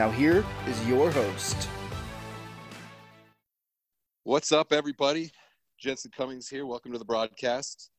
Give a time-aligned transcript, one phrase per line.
[0.00, 1.68] Now, here is your host.
[4.24, 5.30] What's up, everybody?
[5.78, 6.64] Jensen Cummings here.
[6.64, 7.90] Welcome to the broadcast.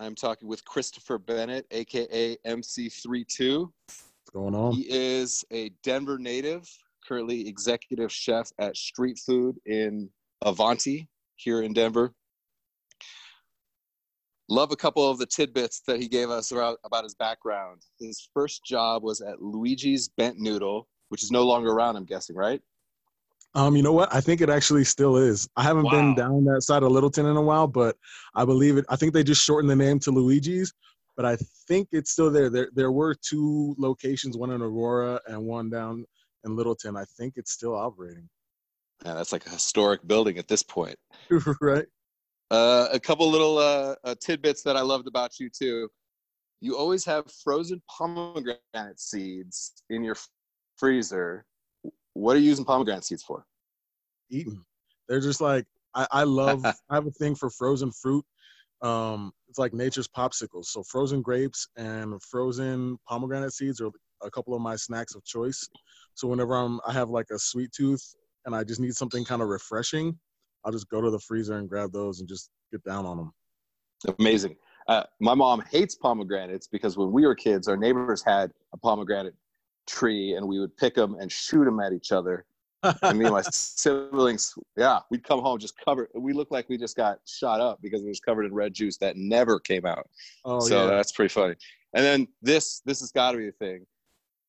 [0.00, 3.70] I'm talking with Christopher Bennett, aka MC32.
[3.86, 4.72] What's going on?
[4.72, 6.68] He is a Denver native,
[7.06, 10.10] currently executive chef at Street Feud in
[10.42, 12.14] Avanti here in Denver.
[14.48, 17.82] Love a couple of the tidbits that he gave us about, about his background.
[18.00, 22.36] His first job was at Luigi's Bent Noodle, which is no longer around, I'm guessing,
[22.36, 22.60] right?
[23.54, 24.14] Um, you know what?
[24.14, 25.48] I think it actually still is.
[25.56, 25.90] I haven't Wow.
[25.90, 27.96] been down that side of Littleton in a while, but
[28.34, 28.84] I believe it.
[28.88, 30.72] I think they just shortened the name to Luigi's,
[31.16, 32.50] but I think it's still there.
[32.50, 36.04] There, there were two locations, one in Aurora and one down
[36.44, 36.96] in Littleton.
[36.96, 38.28] I think it's still operating.
[39.04, 40.96] Yeah, that's like a historic building at this point.
[41.60, 41.86] right?
[42.50, 45.88] Uh, a couple little uh, uh, tidbits that I loved about you too.
[46.60, 50.16] You always have frozen pomegranate seeds in your
[50.78, 51.44] freezer.
[52.14, 53.44] What are you using pomegranate seeds for?
[54.30, 54.64] Eating.
[55.08, 56.64] They're just like I, I love.
[56.90, 58.24] I have a thing for frozen fruit.
[58.82, 60.66] Um, it's like nature's popsicles.
[60.66, 63.90] So frozen grapes and frozen pomegranate seeds are
[64.22, 65.68] a couple of my snacks of choice.
[66.14, 69.42] So whenever I'm, I have like a sweet tooth and I just need something kind
[69.42, 70.16] of refreshing,
[70.64, 73.32] I'll just go to the freezer and grab those and just get down on them.
[74.18, 74.56] Amazing.
[74.86, 79.34] Uh, my mom hates pomegranates because when we were kids, our neighbors had a pomegranate
[79.88, 82.44] tree and we would pick them and shoot them at each other.
[83.02, 86.08] And me and my siblings, yeah, we'd come home just covered.
[86.14, 88.96] We looked like we just got shot up because it was covered in red juice
[88.98, 90.08] that never came out.
[90.44, 90.90] oh so yeah.
[90.94, 91.54] that's pretty funny.
[91.94, 93.86] And then this, this has got to be the thing.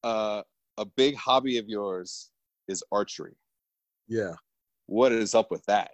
[0.04, 0.44] Uh,
[0.78, 2.30] a big hobby of yours
[2.68, 3.36] is archery.
[4.08, 4.34] Yeah.
[4.86, 5.92] What is up with that?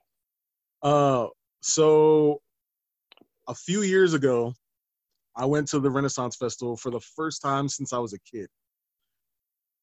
[0.81, 1.27] Uh,
[1.61, 2.41] so
[3.47, 4.53] a few years ago,
[5.35, 8.47] I went to the Renaissance Festival for the first time since I was a kid.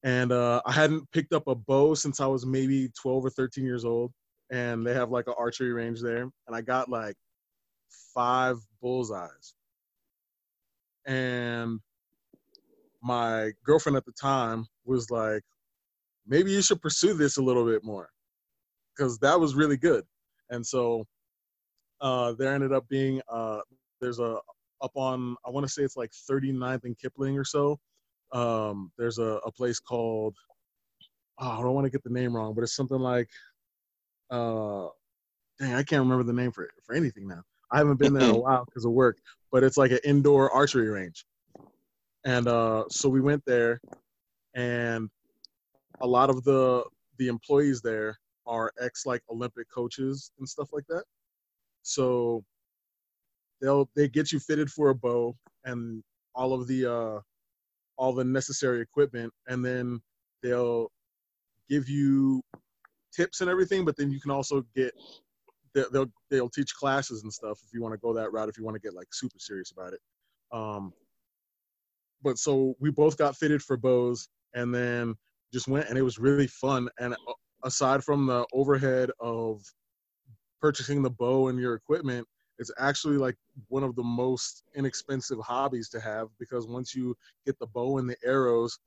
[0.05, 3.65] And uh, I hadn't picked up a bow since I was maybe 12 or 13
[3.65, 4.13] years old.
[4.51, 6.23] And they have like an archery range there.
[6.23, 7.17] And I got like
[8.15, 9.55] five bullseyes.
[11.07, 11.81] And
[13.03, 15.43] my girlfriend at the time was like,
[16.27, 18.09] maybe you should pursue this a little bit more
[18.97, 20.05] because that was really good.
[20.51, 21.05] And so
[22.01, 23.61] uh, there ended up being uh,
[24.01, 24.39] there's a
[24.83, 27.79] up on I want to say it's like 39th and Kipling or so.
[28.33, 30.37] Um, there's a, a place called
[31.39, 33.29] oh, I don't want to get the name wrong, but it's something like
[34.31, 34.87] uh,
[35.59, 37.43] dang I can't remember the name for for anything now.
[37.71, 39.19] I haven't been there in a while because of work,
[39.51, 41.25] but it's like an indoor archery range.
[42.25, 43.81] And uh, so we went there,
[44.55, 45.09] and
[46.01, 46.85] a lot of the
[47.19, 51.05] the employees there are ex like Olympic coaches and stuff like that.
[51.83, 52.45] So
[53.61, 56.03] they'll they get you fitted for a bow and
[56.35, 57.21] all of the uh
[57.97, 60.01] all the necessary equipment and then
[60.43, 60.91] they'll
[61.69, 62.43] give you
[63.15, 64.93] tips and everything but then you can also get
[65.75, 68.59] they- they'll they'll teach classes and stuff if you want to go that route if
[68.59, 70.01] you want to get like super serious about it.
[70.53, 70.93] Um
[72.23, 75.15] but so we both got fitted for bows and then
[75.53, 76.89] just went and it was really fun.
[77.01, 77.33] And uh,
[77.65, 79.63] aside from the overhead of
[80.61, 82.27] purchasing the bow and your equipment
[82.63, 83.37] it's actually like
[83.69, 87.15] one of the most inexpensive hobbies to have because once you
[87.45, 88.79] get the bow and the arrows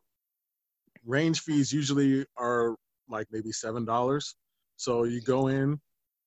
[1.05, 2.75] range fees usually are
[3.07, 4.35] like maybe seven dollars
[4.77, 5.79] so you go in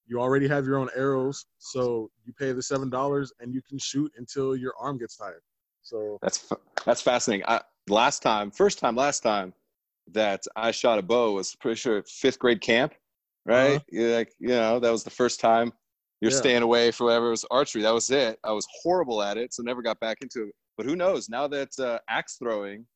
[0.07, 3.79] you already have your own arrows so you pay the seven dollars and you can
[3.79, 5.43] shoot until your arm gets tired
[5.83, 6.53] so That's
[6.85, 7.45] that's fascinating.
[7.49, 9.55] I, last time, first time, last time
[10.13, 12.95] that I shot a bow was pretty sure fifth grade camp,
[13.45, 13.77] right?
[13.77, 14.17] Uh-huh.
[14.17, 15.73] Like, you know, that was the first time
[16.21, 16.39] you're Yeah.
[16.39, 17.83] staying away for whatever it was archery.
[17.83, 18.39] That was it.
[18.45, 20.55] I was horrible at it, so never got back into it.
[20.77, 21.29] But who knows?
[21.29, 22.87] Now that uh, axe throwing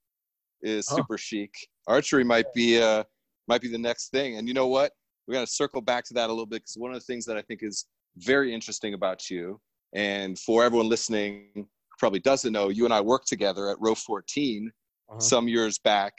[0.63, 0.97] is Oh.
[0.97, 1.53] super chic,
[1.87, 3.05] archery might be uh,
[3.49, 4.37] might be the next thing.
[4.39, 4.93] And you know what?
[5.27, 7.37] We're gonna circle back to that a little bit because one of the things that
[7.37, 7.87] I think is
[8.17, 9.61] very interesting about you,
[9.95, 11.67] and for everyone listening
[11.99, 14.71] probably doesn't know, you and I worked together at Row 14
[15.09, 15.21] uh-huh.
[15.21, 16.13] some years back,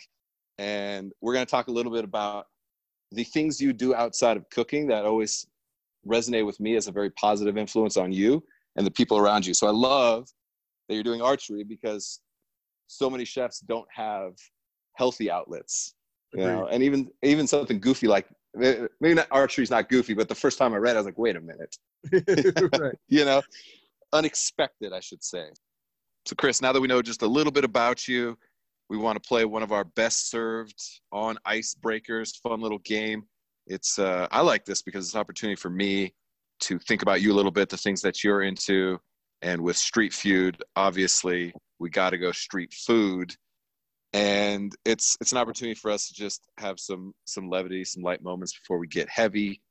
[0.57, 2.47] and we're going to talk a little bit about
[3.11, 5.45] the things you do outside of cooking that always
[6.07, 8.43] resonate with me as a very positive influence on you
[8.75, 9.53] and the people around you.
[9.53, 10.27] So I love
[10.87, 12.19] that you're doing archery because
[12.87, 14.33] so many chefs don't have
[14.95, 15.95] healthy outlets
[16.33, 20.35] You know, and even even something goofy like maybe not archery's not goofy, but the
[20.35, 21.75] first time I read, it, I was like, wait a minute,
[22.79, 22.95] right.
[23.07, 23.41] you know,
[24.13, 25.47] unexpected, I should say.
[26.25, 28.37] So, Chris, now that we know just a little bit about you,
[28.89, 30.79] we want to play one of our best served
[31.11, 33.23] on icebreakers, fun little game.
[33.67, 36.13] It's uh, I like this because it's an opportunity for me
[36.61, 38.99] to think about you a little bit, the things that you're into,
[39.41, 43.35] and with Street Feud, obviously, we got to go street food,
[44.13, 48.23] and it's it's an opportunity for us to just have some some levity, some light
[48.23, 49.61] moments before we get heavy,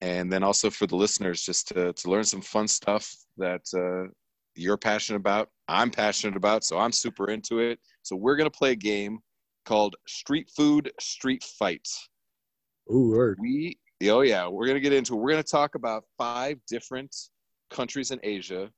[0.00, 4.10] and then also for the listeners just to to learn some fun stuff that uh,
[4.54, 7.78] you're passionate about, I'm passionate about, so I'm super into it.
[8.02, 9.18] So we're gonna play a game
[9.64, 11.88] called Street Food Street Fight.
[12.92, 13.38] Ooh, word.
[13.40, 15.14] We oh yeah, we're gonna get into.
[15.14, 15.16] It.
[15.18, 17.14] We're gonna talk about five different
[17.70, 18.70] countries in Asia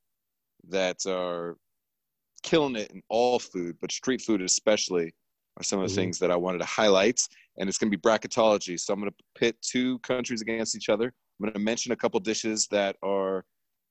[0.69, 1.57] that are
[2.43, 5.13] killing it in all food, but street food especially
[5.57, 6.01] are some of the mm-hmm.
[6.01, 7.21] things that I wanted to highlight.
[7.57, 8.79] And it's going to be bracketology.
[8.79, 11.05] So I'm going to pit two countries against each other.
[11.05, 13.43] I'm going to mention a couple dishes that are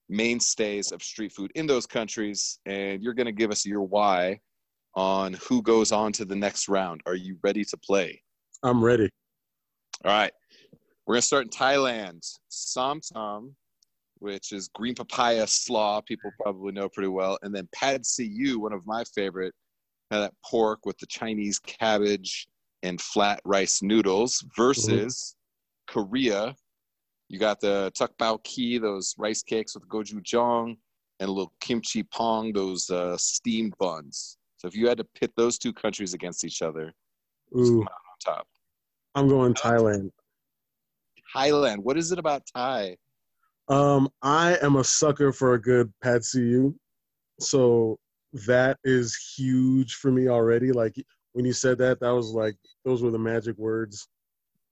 [0.09, 4.41] mainstays of street food in those countries, and you're going to give us your why
[4.95, 7.03] on who goes on to the next round.
[7.07, 8.23] Are you ready to play?
[8.63, 9.11] I'm ready.
[10.05, 10.33] All right.
[11.07, 12.21] We're going to start in Thailand.
[12.49, 13.57] Som Tam,
[14.19, 17.39] which is green papaya slaw, people probably know pretty well.
[17.43, 19.55] And then Pad See Ew, one of my favorite,
[20.11, 22.47] that pork with the Chinese cabbage
[22.83, 25.35] and flat rice noodles versus
[25.91, 26.01] mm-hmm.
[26.01, 26.55] Korea,
[27.29, 30.77] you got the tteokbokki, those rice cakes with gochujang,
[31.21, 34.39] and a little kimchi pong, those uh, steamed buns.
[34.57, 36.93] So if you had to pit those two countries against each other,
[37.57, 37.83] Ooh.
[37.83, 37.89] on
[38.25, 38.47] top?
[39.19, 40.11] I'm going Thailand.
[41.35, 41.79] Thailand.
[41.79, 42.97] What is it about Thai?
[43.69, 46.75] Um, I am a sucker for a good Pad See Ew,
[47.39, 47.99] so
[48.47, 50.73] that is huge for me already.
[50.73, 50.95] Like
[51.33, 54.09] when you said that, that was like those were the magic words.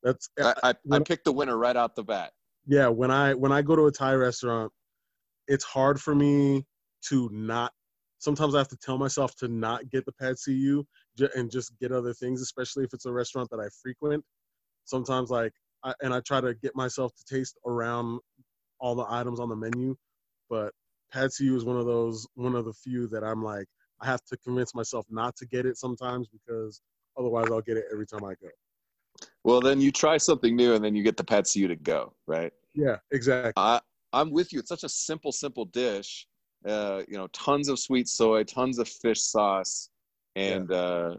[0.02, 2.32] That's I, I, I picked the winner right out the bat
[2.66, 4.70] yeah when i when i go to a thai restaurant
[5.48, 6.64] it's hard for me
[7.02, 7.72] to not
[8.18, 10.86] sometimes i have to tell myself to not get the pad see ew
[11.34, 14.22] and just get other things especially if it's a restaurant that i frequent
[14.86, 15.52] sometimes like
[15.84, 18.20] I, and i try to get myself to taste around
[18.80, 19.94] all the items on the menu
[20.48, 20.72] but
[21.14, 23.66] ew is one of those one of the few that i'm like
[24.00, 26.80] i have to convince myself not to get it sometimes because
[27.18, 28.48] otherwise i'll get it every time i go
[29.44, 32.52] well, then you try something new, and then you get the ew to go, right?
[32.74, 33.52] Yeah, exactly.
[33.56, 33.80] I,
[34.12, 34.58] I'm with you.
[34.58, 36.26] It's such a simple, simple dish.
[36.66, 39.90] Uh, you know, tons of sweet soy, tons of fish sauce,
[40.34, 40.76] and yeah.
[40.76, 41.16] uh,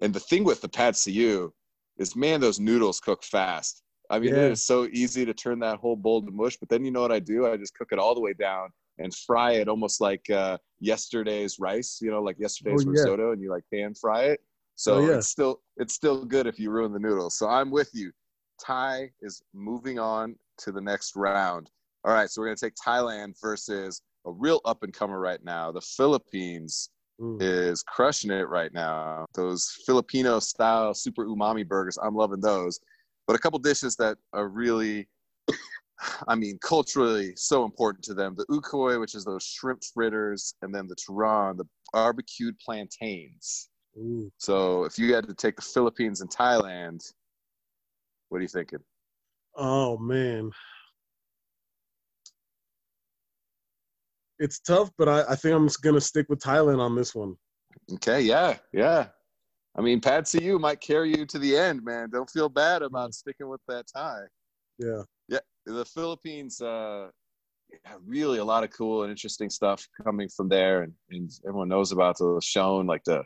[0.00, 1.54] and the thing with the ew
[1.98, 3.82] is, man, those noodles cook fast.
[4.10, 4.46] I mean, yeah.
[4.46, 6.56] it is so easy to turn that whole bowl to mush.
[6.56, 7.46] But then you know what I do?
[7.46, 11.58] I just cook it all the way down and fry it almost like uh, yesterday's
[11.58, 11.98] rice.
[12.00, 13.02] You know, like yesterday's oh, yeah.
[13.02, 14.40] risotto, and you like pan fry it.
[14.76, 15.16] So oh, yeah.
[15.16, 17.36] it's still it's still good if you ruin the noodles.
[17.36, 18.12] So I'm with you.
[18.64, 21.70] Thai is moving on to the next round.
[22.04, 25.72] All right, so we're gonna take Thailand versus a real up and comer right now.
[25.72, 26.90] The Philippines
[27.40, 29.26] Is crushing it right now.
[29.34, 32.78] Those Filipino style super umami burgers, I'm loving those.
[33.26, 35.08] But a couple dishes that are really,
[36.28, 38.36] I mean, culturally so important to them.
[38.36, 43.68] The ukoy, which is those shrimp fritters, and then the turon, the barbecued plantains.
[43.96, 44.30] Ooh.
[44.38, 47.00] So if you had to take the Philippines and Thailand,
[48.28, 48.78] what are you thinking?
[49.56, 50.52] Oh man.
[54.38, 57.36] It's tough, but I, I think I'm just gonna stick with Thailand on this one.
[57.94, 59.08] Okay, yeah, yeah.
[59.76, 62.10] I mean, See Ew might carry you to the end, man.
[62.10, 64.24] Don't feel bad about sticking with that tie.
[64.78, 65.02] Yeah.
[65.28, 65.38] Yeah.
[65.66, 67.08] The Philippines, uh,
[68.04, 70.82] really a lot of cool and interesting stuff coming from there.
[70.82, 73.22] And, and everyone knows about the shown, like the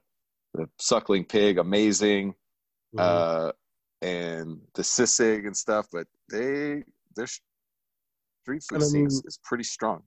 [0.55, 2.35] the suckling pig, amazing,
[2.95, 2.99] mm-hmm.
[2.99, 3.53] uh,
[4.03, 5.87] and the sisig and stuff.
[5.91, 6.83] But they
[7.17, 10.03] their street food scene is, is pretty strong.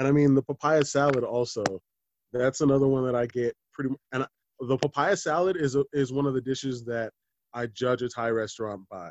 [0.00, 1.62] And I mean the papaya salad also.
[2.32, 3.94] That's another one that I get pretty.
[4.12, 4.24] And
[4.58, 7.12] the papaya salad is a, is one of the dishes that
[7.52, 9.10] I judge a Thai restaurant by.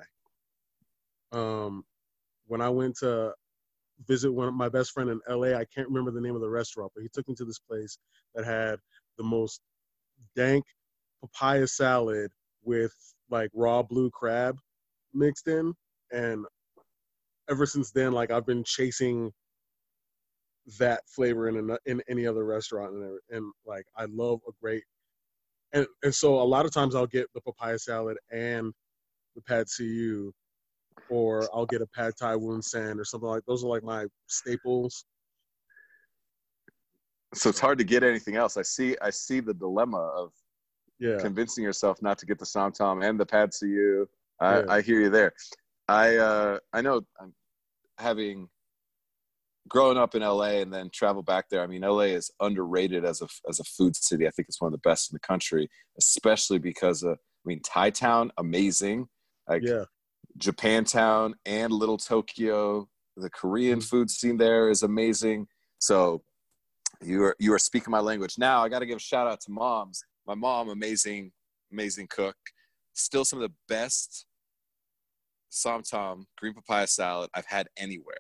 [1.32, 1.84] Um,
[2.48, 3.36] when I went to
[4.08, 6.50] visit one of my best friend in LA, I can't remember the name of the
[6.50, 8.00] restaurant, but he took me to this place
[8.34, 8.80] that had
[9.20, 9.62] the most
[10.36, 10.66] dank
[11.22, 12.32] papaya salad
[12.64, 12.96] with
[13.30, 14.58] like raw blue crab
[15.14, 15.72] mixed in
[16.12, 16.48] and
[17.48, 19.32] ever since then like i've been chasing
[20.78, 24.84] that flavor in a, in any other restaurant and, and like i love a great
[25.74, 28.74] and and so a lot of times i'll get the papaya salad and
[29.36, 30.34] the pad see ew
[31.10, 34.06] or i'll get a pad thai woon san or something like those are like my
[34.28, 35.06] staples
[37.34, 38.58] so it's hard to get anything else.
[38.58, 40.32] I see I see the dilemma of
[41.00, 41.18] Yeah.
[41.20, 44.10] convincing yourself not to get the som tam and the pad see ew.
[44.40, 44.66] I, Yeah.
[44.70, 45.34] I hear you there.
[45.88, 47.34] I uh, I know I'm
[47.98, 48.50] having
[49.70, 51.62] grown up in LA and then travel back there.
[51.62, 54.28] I mean, LA is underrated as a as a food city.
[54.28, 57.62] I think it's one of the best in the country, especially because of I mean,
[57.62, 59.08] Thai Town, amazing.
[59.48, 59.86] Like Yeah.
[60.38, 62.88] Japantown and Little Tokyo.
[63.18, 63.86] The Korean mm-hmm.
[63.86, 65.48] food scene there is amazing.
[65.80, 66.24] So
[67.02, 68.38] you are you are speaking my language.
[68.38, 70.04] Now I got to give a shout out to moms.
[70.28, 71.32] My mom, amazing,
[71.72, 72.36] amazing cook.
[72.94, 74.26] Still some of the best
[75.50, 78.19] som tam green papaya salad I've had anywhere.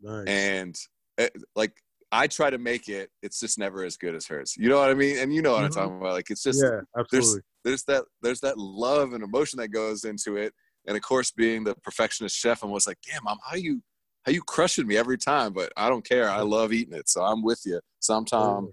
[0.00, 0.28] Nice.
[0.28, 0.78] And
[1.18, 1.72] it, like
[2.12, 4.54] I try to make it, it's just never as good as hers.
[4.56, 5.18] You know what I mean?
[5.18, 5.74] And you know what I'm Mhm.
[5.74, 6.12] talking about.
[6.12, 7.40] Like it's just yeah, absolutely.
[7.64, 10.52] there's that there's that love and emotion that goes into it
[10.86, 13.82] and of course being the perfectionist chef I'm was like damn mom how you
[14.24, 17.22] how you crushing me every time but i don't care i love eating it so
[17.22, 18.72] i'm with you som tam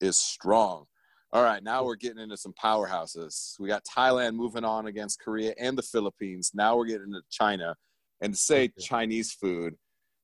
[0.00, 0.84] is strong
[1.32, 5.54] all right now we're getting into some powerhouses we got thailand moving on against korea
[5.60, 7.74] and the philippines now we're getting into china
[8.20, 9.74] and to say chinese food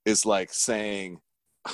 [0.05, 1.21] is like saying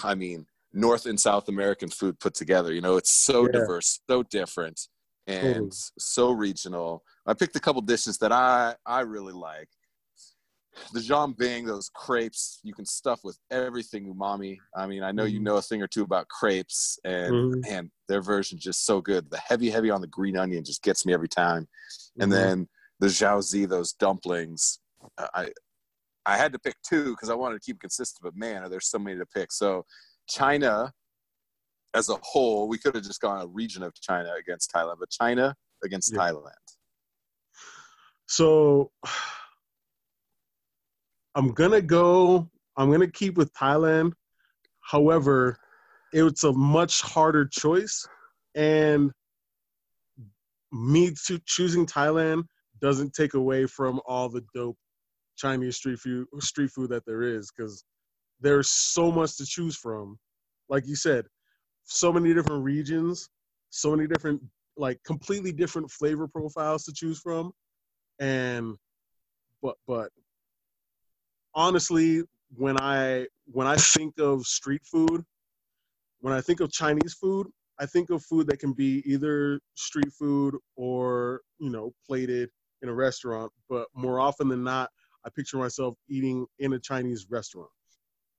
[0.02, 3.52] i mean north and south american food put together you know it's so Yeah.
[3.52, 4.88] diverse so different
[5.26, 5.70] and Totally.
[5.98, 7.02] so regional.
[7.26, 9.68] I picked a couple dishes that I I really like.
[10.92, 14.58] The jianbing, those crepes, you can stuff with everything umami.
[14.76, 15.42] I mean, I know you Mhm.
[15.42, 17.62] know a thing or two about crepes, and Mhm.
[17.68, 19.30] man, their version's just so good.
[19.30, 21.66] The heavy, heavy on the green onion just gets me every time.
[22.20, 22.36] And Mhm.
[22.36, 22.68] then
[23.00, 24.78] the Jiaozi, those dumplings.
[25.18, 25.50] I
[26.26, 28.98] I had to pick two because I wanted to keep consistent, but man, there's so
[28.98, 29.52] many to pick.
[29.52, 29.84] So
[30.28, 30.92] China
[31.94, 35.08] as a whole, we could have just gone a region of China against Thailand, but
[35.08, 36.18] China against Yeah.
[36.18, 36.52] Thailand.
[38.26, 38.92] So
[41.34, 42.50] I'm gonna go.
[42.76, 44.12] I'm gonna keep with Thailand.
[44.80, 45.58] However,
[46.12, 48.06] it's a much harder choice,
[48.54, 49.12] and
[50.72, 52.44] me to choosing Thailand
[52.80, 54.78] doesn't take away from all the dope
[55.36, 57.84] Chinese street food street food that there is because
[58.40, 60.18] there's so much to choose from.
[60.68, 61.26] Like you said,
[61.84, 63.28] so many different regions,
[63.70, 64.42] so many different
[64.76, 67.52] like completely different flavor profiles to choose from
[68.18, 68.74] and
[69.62, 70.10] but but
[71.54, 72.22] honestly
[72.56, 75.24] when i when i think of street food
[76.20, 77.46] when i think of chinese food
[77.78, 82.50] i think of food that can be either street food or you know plated
[82.82, 84.90] in a restaurant but more often than not
[85.26, 87.70] i picture myself eating in a chinese restaurant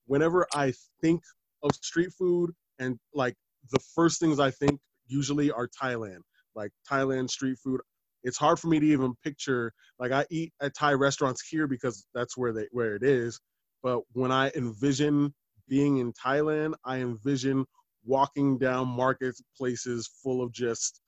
[0.05, 1.21] whenever i think
[1.63, 3.35] of street food and like
[3.71, 6.21] the first things i think usually are thailand
[6.55, 7.81] like thailand street food
[8.23, 12.05] it's hard for me to even picture like I eat at Thai restaurants here because
[12.13, 13.39] that's where they where it is.
[13.83, 15.33] But when I envision
[15.67, 17.65] being in Thailand, I envision
[18.05, 21.01] walking down marketplaces full of just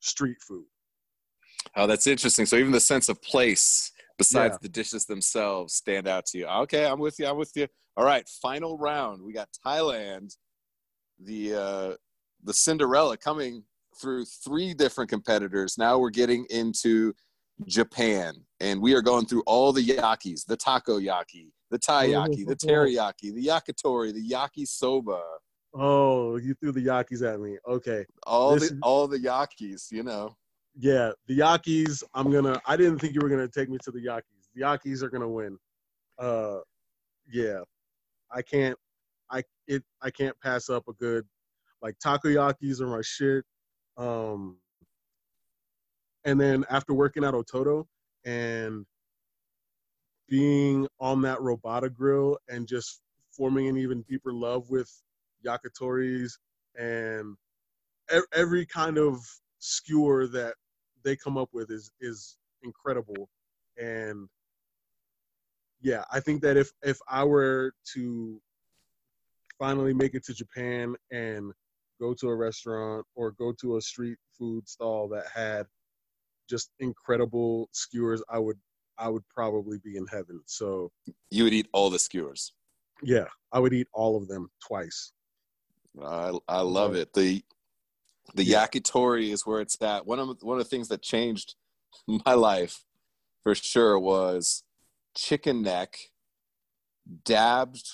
[0.00, 0.64] street food.
[1.76, 2.46] Oh, that's interesting.
[2.46, 4.58] So even the sense of place, besides Yeah.
[4.62, 6.46] the dishes themselves, stand out to you.
[6.46, 7.26] Okay, I'm with you.
[7.26, 7.66] I'm with you.
[7.96, 9.22] All right, final round.
[9.22, 10.36] We got Thailand,
[11.18, 11.96] the uh,
[12.42, 13.64] the Cinderella coming
[14.00, 15.76] through three different competitors.
[15.78, 17.14] Now we're getting into
[17.66, 23.32] Japan, and we are going through all the yakis: the takoyaki, the taiyaki, the teriyaki,
[23.34, 25.20] the yakitori, the yakisoba.
[25.76, 27.58] Oh, you threw the yakis at me.
[27.68, 28.04] Okay.
[28.26, 29.90] All This the all the yakis.
[29.92, 30.36] You know.
[30.76, 34.00] Yeah, the Yakis, I'm gonna I didn't think you were gonna take me to the
[34.00, 34.48] Yakis.
[34.54, 35.58] The Yakis are gonna win.
[36.18, 36.58] Uh
[37.30, 37.60] yeah.
[38.32, 38.76] I can't
[39.30, 41.24] I it I can't pass up a good
[41.82, 43.44] like takoyakis are my shit.
[43.96, 44.58] Um
[46.24, 47.86] and then after working at Ototo
[48.24, 48.84] and
[50.28, 53.00] being on that Robata grill and just
[53.30, 54.90] forming an even deeper love with
[55.46, 56.32] yakitoris
[56.78, 57.36] and
[58.32, 59.18] every kind of
[59.58, 60.54] skewer that
[61.04, 63.28] they come up with is is incredible
[63.78, 64.28] and
[65.82, 68.40] yeah i think that if if i were to
[69.58, 71.52] finally make it to japan and
[72.00, 75.66] go to a restaurant or go to a street food stall that had
[76.48, 78.58] just incredible skewers i would
[78.98, 80.90] i would probably be in heaven so
[81.30, 82.52] You would eat all the skewers.
[83.02, 85.12] yeah i would eat all of them twice
[86.02, 87.12] I I love it.
[87.12, 87.40] The
[88.34, 88.66] the Yeah.
[88.66, 90.06] yakitori is where it's at.
[90.06, 91.54] One of one of the things that changed
[92.26, 92.84] my life
[93.42, 94.64] for sure was
[95.16, 95.96] chicken neck
[97.24, 97.88] dabbed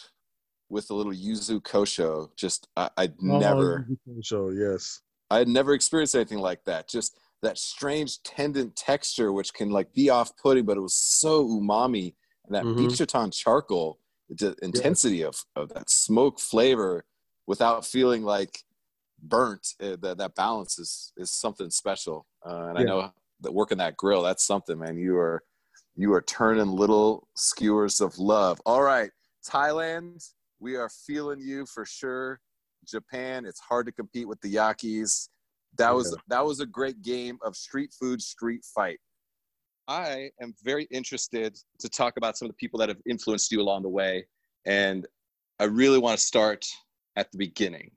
[0.68, 2.34] with a little yuzu kosho.
[2.36, 3.88] Just I, I'd never
[4.22, 6.88] so yes I had never experienced anything like that.
[6.88, 11.44] Just that strange tendon texture, which can like be off putting, but it was so
[11.46, 12.14] umami
[12.46, 12.76] and that Mhm.
[12.76, 17.04] binchotan charcoal, the intensity of, of that smoke flavor
[17.46, 18.64] without feeling like
[19.22, 19.66] burnt.
[19.82, 22.26] uh, that that balance is is something special.
[22.46, 22.82] uh, and yeah.
[22.82, 24.96] I know that working that grill, that's something, man.
[24.96, 25.42] You are
[25.96, 28.60] you are turning little skewers of love.
[28.64, 29.10] All right,
[29.46, 30.24] Thailand,
[30.58, 32.40] we are feeling you for sure.
[32.86, 35.28] Japan, it's hard to compete with the Yakis.
[35.76, 38.98] That was that was a great game of street food, street fight.
[39.88, 43.60] I am very interested to talk about some of the people that have influenced you
[43.60, 44.26] along the way,
[44.64, 45.06] and
[45.58, 46.64] I really want to start
[47.16, 47.90] at the beginning.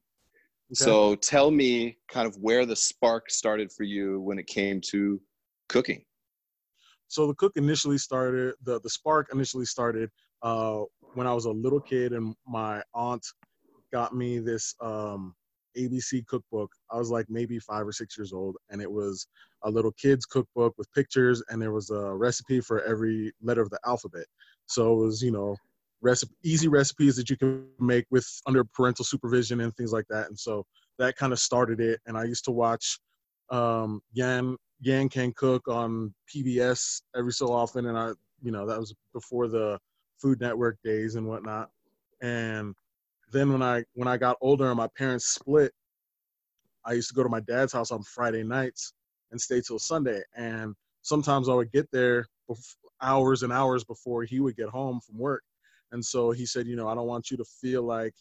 [0.72, 0.84] Okay.
[0.86, 5.22] So tell me kind of where the spark started for you when it came to
[5.70, 6.04] cooking.
[7.08, 10.10] So the cook initially started the the spark initially started
[10.42, 10.82] uh,
[11.14, 13.26] when I was a little kid and my aunt
[13.92, 15.36] got me this um,
[15.78, 16.72] ABC cookbook.
[16.92, 19.28] I was like maybe five or six years old, and it was
[19.64, 23.70] a little kid's cookbook with pictures, and there was a recipe for every letter of
[23.70, 24.26] the alphabet.
[24.66, 25.56] So it was, you know,
[26.04, 30.28] recipe, easy recipes that you can make with under parental supervision and things like that.
[30.28, 30.66] And so
[31.00, 32.00] that kind of started it.
[32.06, 33.00] And I used to watch
[33.50, 38.10] um, Yan Yan Can Cook on PBS every so often, and I,
[38.42, 39.80] you know, that was before the
[40.22, 41.70] Food Network days and whatnot.
[42.22, 42.76] And
[43.32, 45.72] then when I when I got older and my parents split,
[46.86, 48.94] I used to go to my dad's house on Friday nights
[49.32, 50.22] and stay till Sunday.
[50.36, 52.28] And sometimes I would get there
[53.02, 55.44] hours and hours before he would get home from work.
[55.94, 58.14] And so he said, you know, I don't want you to feel like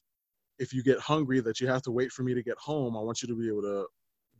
[0.58, 2.96] if you get hungry that you have to wait for me to get home.
[2.96, 3.86] I want you to be able to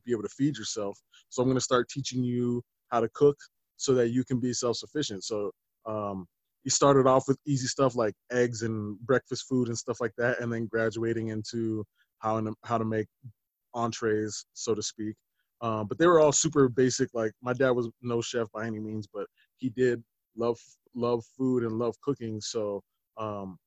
[0.04, 0.98] be able to feed yourself.
[1.30, 3.36] So I'm going to start teaching you how to cook
[3.76, 5.24] so that you can be self-sufficient.
[5.24, 5.50] So
[5.86, 6.26] um,
[6.62, 10.40] he started off with easy stuff like eggs and breakfast food and stuff like that,
[10.40, 11.84] and then graduating into
[12.18, 13.06] how to, how to make
[13.74, 15.14] entrees, so to speak.
[15.60, 17.08] Um, but they were all super basic.
[17.14, 20.02] Like my dad was no chef by any means, but he did
[20.36, 20.58] love
[20.94, 22.40] love food and love cooking.
[22.40, 22.82] So
[23.18, 23.58] um,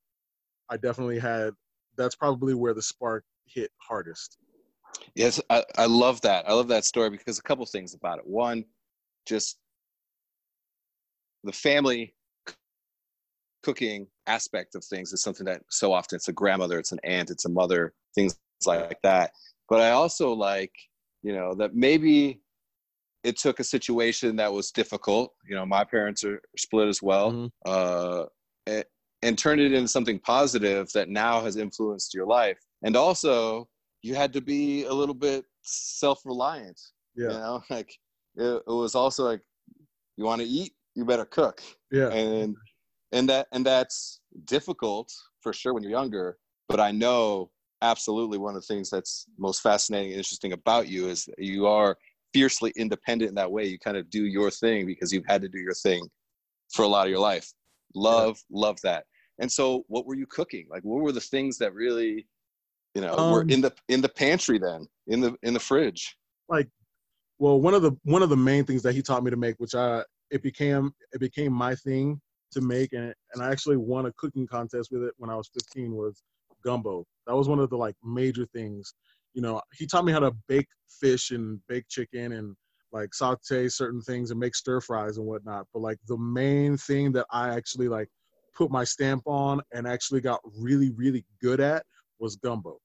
[0.70, 1.54] I definitely had.
[1.98, 4.38] That's probably where the spark hit hardest.
[5.16, 6.48] Yes, I, I love that.
[6.48, 8.28] I love that story because a couple things about it.
[8.28, 8.66] One,
[9.26, 9.58] just
[11.44, 12.14] the family
[13.64, 17.30] cooking aspect of things is something that so often it's a grandmother, it's an aunt,
[17.30, 19.32] it's a mother, things like that.
[19.70, 20.72] But I also like,
[21.24, 22.42] you know, that maybe
[23.24, 25.34] it took a situation that was difficult.
[25.48, 27.48] You know, my parents are split as well, mm-hmm.
[27.66, 28.26] uh,
[29.26, 32.58] and, turned it into something positive that now has influenced your life.
[32.84, 33.68] And also,
[34.02, 36.80] you had to be a little bit self-reliant.
[37.16, 37.32] Yeah.
[37.32, 37.92] You know, like
[38.36, 39.42] it, it was also like,
[40.18, 41.62] you want to eat, you better cook.
[41.92, 42.10] Yeah.
[42.10, 42.56] And
[43.16, 45.12] and that and that's difficult
[45.42, 47.50] for sure when you're younger but i know
[47.82, 51.66] absolutely one of the things that's most fascinating and interesting about you is that you
[51.66, 51.98] are
[52.34, 55.50] fiercely independent in that way you kind of do your thing because you've had to
[55.50, 56.08] do your thing
[56.74, 57.52] for a lot of your life
[57.96, 58.60] love yeah.
[58.60, 59.06] love that
[59.40, 62.26] and so what were you cooking like what were the things that really
[62.94, 66.18] you know um, were in the in the pantry then in the in the fridge
[66.50, 66.68] like
[67.40, 69.56] well one of the one of the main things that he taught me to make
[69.58, 72.20] which i it became it became my thing
[72.52, 75.50] to make and, and I actually won a cooking contest with it when I was
[75.54, 76.24] 15 was
[76.64, 77.06] gumbo.
[77.28, 78.94] That was one of the like major things.
[79.34, 82.56] You know, he taught me how to bake fish and bake chicken and
[82.92, 85.68] like saute certain things and make stir fries and whatnot.
[85.74, 88.08] But like the main thing that I actually like
[88.56, 91.86] put my stamp on and actually got really, really good at
[92.20, 92.80] was gumbo.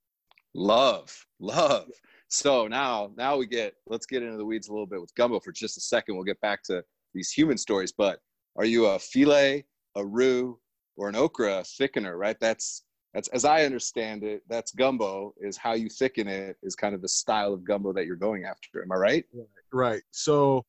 [0.55, 1.89] Love, love.
[2.29, 5.41] So now, now we get, let's get into the weeds a little bit with gumbo
[5.41, 6.17] for just a second.
[6.17, 6.83] We'll get back to
[7.15, 8.19] these human stories, but
[8.57, 9.65] are you a filet,
[9.97, 10.59] a roux,
[10.97, 12.19] or an okra thickener?
[12.19, 12.37] Right.
[12.41, 14.43] That's that's as I understand it.
[14.49, 15.35] That's gumbo.
[15.41, 16.57] Is how you thicken it.
[16.63, 18.83] Is kind of the style of gumbo that you're going after.
[18.83, 19.25] Am I right?
[19.73, 20.03] Right.
[20.11, 20.65] So,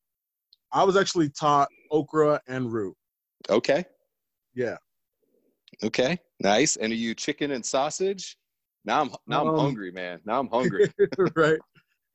[0.72, 2.96] I was actually taught okra and roux.
[3.50, 3.84] Okay.
[4.54, 4.76] Yeah.
[5.84, 6.18] Okay.
[6.40, 6.76] Nice.
[6.76, 8.36] And are you chicken and sausage?
[8.84, 10.20] Now I'm now I'm um, hungry, man.
[10.24, 10.92] Now I'm hungry.
[11.36, 11.58] right.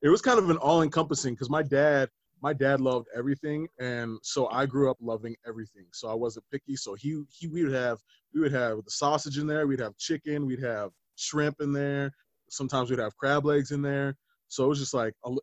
[0.02, 2.08] It was kind of an all-encompassing because my dad
[2.42, 6.76] my dad loved everything and so i grew up loving everything so i wasn't picky
[6.76, 7.98] so he he we would have
[8.34, 12.12] we would have the sausage in there we'd have chicken we'd have shrimp in there
[12.50, 14.16] sometimes we'd have crab legs in there
[14.48, 15.34] so it was just like a,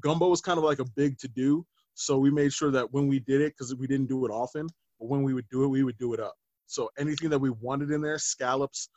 [0.00, 1.64] gumbo was kind of like a big to do
[1.94, 4.66] so we made sure that when we did it because we didn't do it often
[4.98, 6.34] but when we would do it we would do it up
[6.66, 8.88] so anything that we wanted in there scallops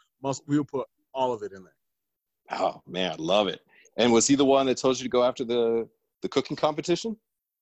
[0.48, 3.62] we would put all of it in there oh man i love it
[3.98, 5.88] and was he the one that told you to go after the
[6.22, 7.18] the cooking competition?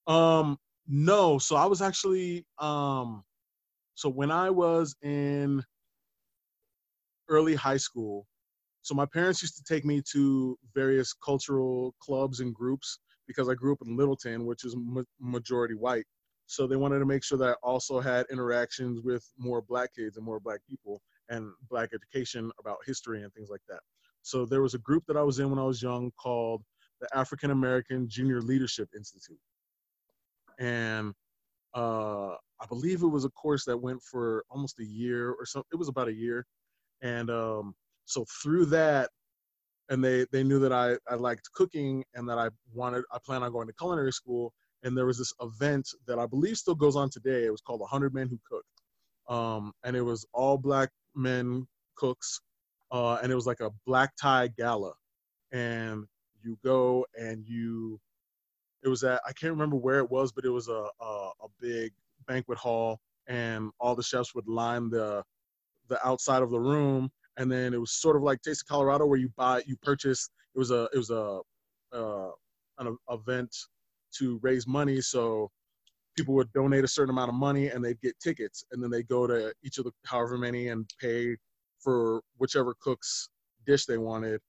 [0.05, 1.37] Um, no.
[1.37, 3.23] So I was actually um,
[3.95, 5.63] so when I was in
[7.29, 8.27] early high school,
[8.83, 13.53] so my parents used to take me to various cultural clubs and groups because I
[13.53, 16.05] grew up in Littleton, which is ma- majority white.
[16.47, 20.17] So they wanted to make sure that I also had interactions with more black kids
[20.17, 23.81] and more black people and black education about history and things like that.
[24.23, 26.63] So there was a group that I was in when I was young called
[27.01, 29.39] the African American Junior Leadership Institute.
[30.60, 31.13] and
[31.75, 32.29] uh,
[32.62, 35.63] I believe it was a course that went for almost a year or so.
[35.73, 36.45] It was about a year,
[37.01, 39.12] and um, so through that,
[39.89, 43.43] and they they knew that I I liked cooking and that I wanted I plan
[43.43, 44.53] on going to culinary school.
[44.83, 47.45] And there was this event that I believe still goes on today.
[47.45, 48.65] It was called 100 Men Who Cook,
[49.27, 52.41] um, and it was all black men cooks,
[52.91, 54.93] uh, and it was like a black tie gala,
[55.51, 56.05] and
[56.43, 57.99] you go and you
[58.83, 61.05] it was at I can't remember where it was, but it was a, a
[61.43, 61.91] a, big
[62.27, 65.23] banquet hall, and all the chefs would line the
[65.89, 69.05] the outside of the room, and then it was sort of like Taste of Colorado,
[69.05, 70.29] where you buy you purchase.
[70.55, 71.41] It was a it was a
[71.93, 72.31] uh,
[72.79, 73.55] an event
[74.19, 75.49] to raise money, so
[76.15, 79.08] people would donate a certain amount of money, and they'd get tickets, and then they'd
[79.08, 81.36] go to each of the however many and pay
[81.80, 83.30] for whichever cook's
[83.65, 84.39] dish they wanted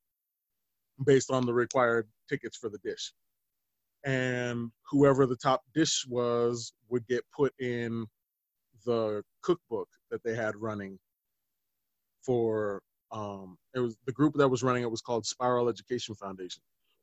[1.05, 3.13] based on the required tickets for the dish.
[4.05, 8.07] And whoever the top dish was would get put in
[8.87, 10.99] the cookbook that they had running
[12.25, 16.63] for um, it was the group that was running it was called Spiral Education Foundation.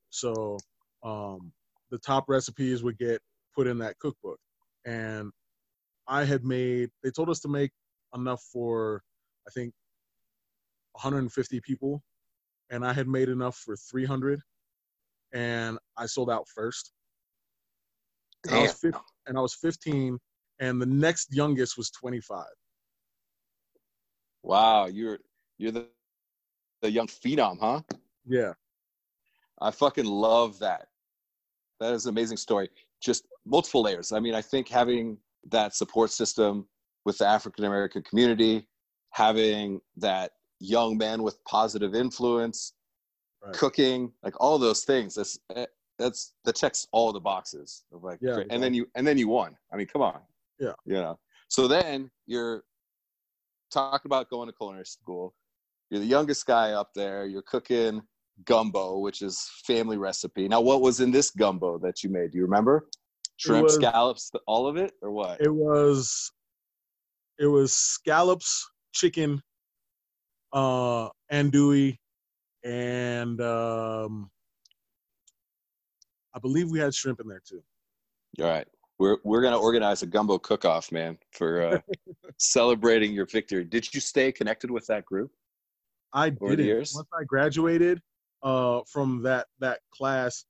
[0.09, 0.57] So
[1.03, 1.51] um,
[1.91, 3.21] the top recipes would get
[3.55, 4.39] put in that cookbook,
[4.85, 5.31] and
[6.07, 6.89] I had made.
[7.03, 7.71] They told us to make
[8.13, 9.01] enough for
[9.47, 9.73] I think
[10.93, 12.01] 150 people,
[12.69, 14.39] and I had made enough for 300,
[15.33, 16.91] and I sold out first.
[18.47, 20.19] And I, was 15, and I was 15,
[20.59, 22.45] and the next youngest was 25.
[24.43, 25.17] Wow, you're
[25.57, 25.87] you're the
[26.81, 27.81] the young phenom, huh?
[28.25, 28.53] Yeah.
[29.59, 30.87] I fucking love that.
[31.79, 32.69] That is an amazing story.
[33.01, 34.11] Just multiple layers.
[34.11, 35.17] I mean, I think having
[35.51, 36.67] that support system
[37.05, 38.67] with the African American community,
[39.11, 42.73] having that young man with positive influence,
[43.43, 43.53] right.
[43.53, 45.15] cooking, like all those things.
[45.15, 45.39] That's
[45.97, 49.27] that's that checks all the boxes of like, yeah, and then you and then you
[49.27, 49.55] won.
[49.71, 50.19] I mean, come on.
[50.59, 50.73] Yeah.
[50.85, 51.19] You know.
[51.47, 52.63] So then you're
[53.71, 55.33] talking about going to culinary school.
[55.89, 57.25] You're the youngest guy up there.
[57.25, 58.01] You're cooking
[58.43, 60.47] gumbo, which is family recipe.
[60.47, 62.31] Now, what was in this gumbo that you made?
[62.31, 62.87] Do you remember?
[63.37, 65.41] Shrimp, was, scallops, all of it, or what?
[65.41, 66.31] It was,
[67.39, 69.41] it was scallops, chicken,
[70.53, 71.97] uh, andouille,
[72.63, 74.29] and um,
[76.33, 77.61] I believe we had shrimp in there too.
[78.41, 78.67] All right.
[78.97, 81.79] We're we're gonna organize a gumbo cook-off, man, for uh,
[82.37, 83.65] celebrating your victory.
[83.65, 85.31] Did you stay connected with that group?
[86.13, 86.59] I did.
[86.59, 86.93] Years?
[86.95, 88.01] Once I graduated
[88.45, 90.45] uh, from that that class,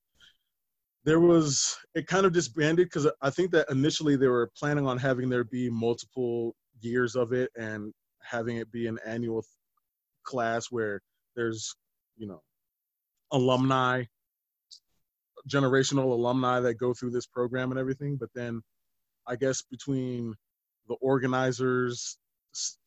[1.06, 4.98] there was it kind of disbanded because I think that initially they were planning on
[4.98, 9.44] having there be multiple years of it and having it be an annual
[10.24, 11.02] class where
[11.36, 11.76] there's
[12.18, 12.42] you know
[13.32, 14.04] alumni
[15.48, 18.62] generational alumni that go through this program and everything but then
[19.28, 20.34] i guess between
[20.88, 22.18] the organizers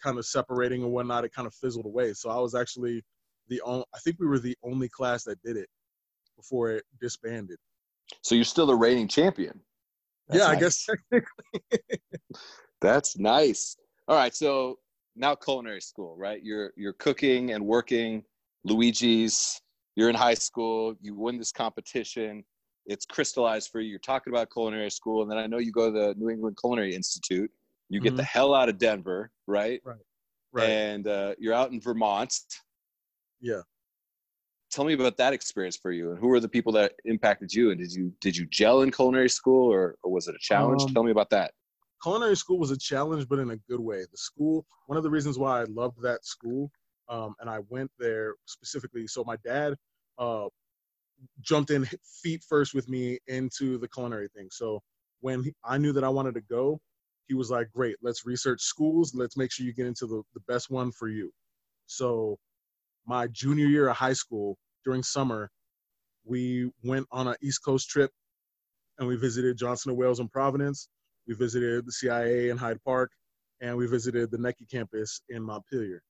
[0.03, 2.13] kind of separating and whatnot it kind of fizzled away.
[2.15, 3.03] So i was actually
[3.49, 5.69] the only i think we were the only class that did it
[6.37, 7.59] before it disbanded
[8.23, 9.61] so you're still the reigning champion
[10.29, 10.57] That's yeah nice.
[10.57, 11.99] i guess technically
[12.81, 13.77] That's nice.
[14.07, 14.79] All right, so
[15.17, 16.43] now culinary school, right?
[16.43, 18.23] You're you're cooking and working
[18.65, 19.61] Luigi's.
[19.97, 20.95] You're in high school.
[21.01, 22.45] You win this competition.
[22.87, 23.91] It's crystallized for you.
[23.91, 26.57] You're talking about culinary school, and then I know you go to the New England
[26.61, 27.51] Culinary Institute.
[27.89, 28.19] You get mm-hmm.
[28.19, 29.81] the hell out of Denver, right?
[29.85, 29.97] Right.
[30.53, 30.69] Right.
[30.69, 32.33] And uh, you're out in Vermont.
[33.41, 33.63] Yeah.
[34.71, 37.71] Tell me about that experience for you, and who were the people that impacted you?
[37.71, 40.83] And did you did you gel in culinary school, or, or was it a challenge?
[40.83, 41.53] Um, Tell me about that
[42.03, 44.05] culinary school was a challenge, but in a good way.
[44.11, 46.71] The school, one of the reasons why I loved that school,
[47.09, 49.07] um, and I went there specifically.
[49.07, 49.75] So my dad
[50.19, 50.47] uh,
[51.41, 51.89] jumped in
[52.23, 54.49] feet first with me into the culinary thing.
[54.51, 54.81] So
[55.21, 56.81] when he, I knew that I wanted to go,
[57.27, 59.15] he was like, "Great, let's research schools.
[59.15, 61.33] Let's make sure you get into the, the best one for you."
[61.87, 62.39] So
[63.09, 65.51] my junior year of high school, during summer,
[66.25, 68.13] we went on an East Coast trip,
[68.99, 70.89] and we visited Johnson and Wales in Providence
[71.29, 73.13] we visited the CIA in Hyde Park,
[73.61, 76.03] and we visited the NECI campus in Montpelier,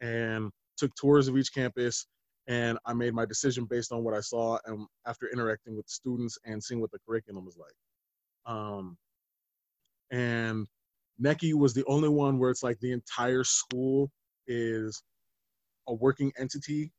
[0.00, 2.06] and took tours of each campus.
[2.48, 6.36] And I made my decision based on what I saw and after interacting with students
[6.44, 8.54] and seeing what the curriculum was like.
[8.54, 8.98] Um,
[10.10, 10.66] and
[11.22, 14.10] NECI was the only one where it's like the entire school
[14.46, 15.02] is
[15.88, 16.92] a working entity.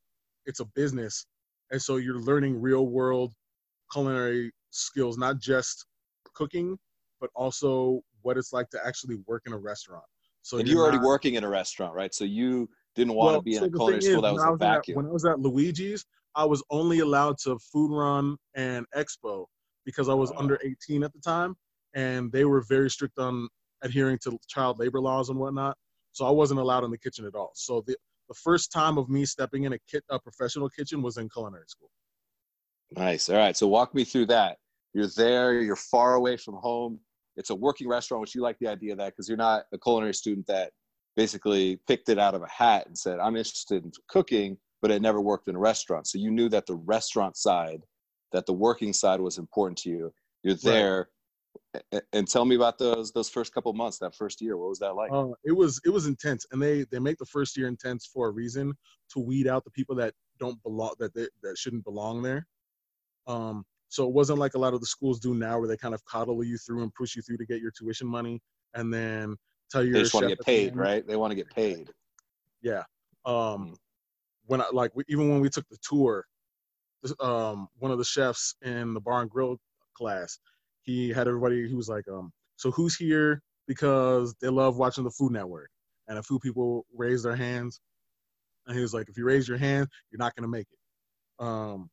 [0.45, 1.25] It's a business.
[1.71, 3.33] And so you're learning real world
[3.91, 5.85] culinary skills, not just
[6.33, 6.77] cooking,
[7.19, 10.03] but also what it's like to actually work in a restaurant.
[10.41, 12.13] So and you're, you're already not, working in a restaurant, right?
[12.13, 14.43] So you didn't want well, to be so in a culinary school is, that was
[14.43, 14.93] a vacuum.
[14.93, 19.45] At, when I was at Luigi's, I was only allowed to food run and expo
[19.85, 21.55] because I was under 18 at the time.
[21.95, 23.47] and they were very strict on
[23.81, 25.77] adhering to child labor laws and whatnot.
[26.11, 27.51] So I wasn't allowed in the kitchen at all.
[27.55, 27.95] So the
[28.27, 31.65] the first time of me stepping in a kit a professional kitchen was in culinary
[31.67, 31.89] school.
[32.91, 33.29] Nice.
[33.29, 33.55] All right.
[33.55, 34.57] So walk me through that.
[34.93, 35.59] You're there.
[35.61, 36.99] You're far away from home.
[37.35, 39.77] It's a working restaurant, which you like the idea of that because you're not a
[39.77, 40.71] culinary student that
[41.15, 45.01] basically picked it out of a hat and said, "I'm interested in cooking," but it
[45.01, 46.07] never worked in a restaurant.
[46.07, 47.81] So you knew that the restaurant side,
[48.31, 50.13] that the working side was important to you.
[50.43, 50.97] You're there.
[50.97, 51.07] Right.
[52.13, 54.57] And tell me about those those first couple months, that first year.
[54.57, 55.11] What was that like?
[55.11, 58.27] Uh, it was it was intense, and they they make the first year intense for
[58.27, 58.73] a reason
[59.13, 62.47] to weed out the people that don't belong that they, that shouldn't belong there.
[63.27, 65.93] Um, so it wasn't like a lot of the schools do now, where they kind
[65.93, 68.41] of coddle you through and push you through to get your tuition money,
[68.73, 69.35] and then
[69.69, 71.05] tell you they just want to get paid, right?
[71.05, 71.89] They want to get paid.
[72.61, 72.83] Yeah.
[73.25, 73.75] Um, mm.
[74.45, 76.25] when I like even when we took the tour,
[77.19, 79.57] um, one of the chefs in the bar and grill
[79.95, 80.39] class,
[80.85, 81.67] he had everybody.
[81.67, 85.69] He was like, um, "So who's here because they love watching the Food Network?"
[86.07, 87.81] And a few people raised their hands,
[88.67, 91.89] and he was like, "If you raise your hand, you're not gonna make it." Um,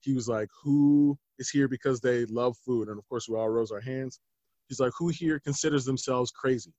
[0.00, 3.50] he was like, "Who is here because they love food?" And of course, we all
[3.50, 4.20] rose our hands.
[4.68, 6.72] He's like, "Who here considers themselves crazy?"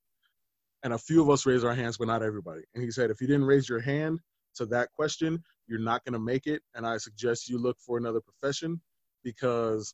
[0.84, 2.64] And a few of us raised our hands, but not everybody.
[2.74, 4.20] And he said, "If you didn't raise your hand
[4.56, 6.62] to that question, you're not going to make it.
[6.76, 8.82] And I suggest you look for another profession
[9.24, 9.94] because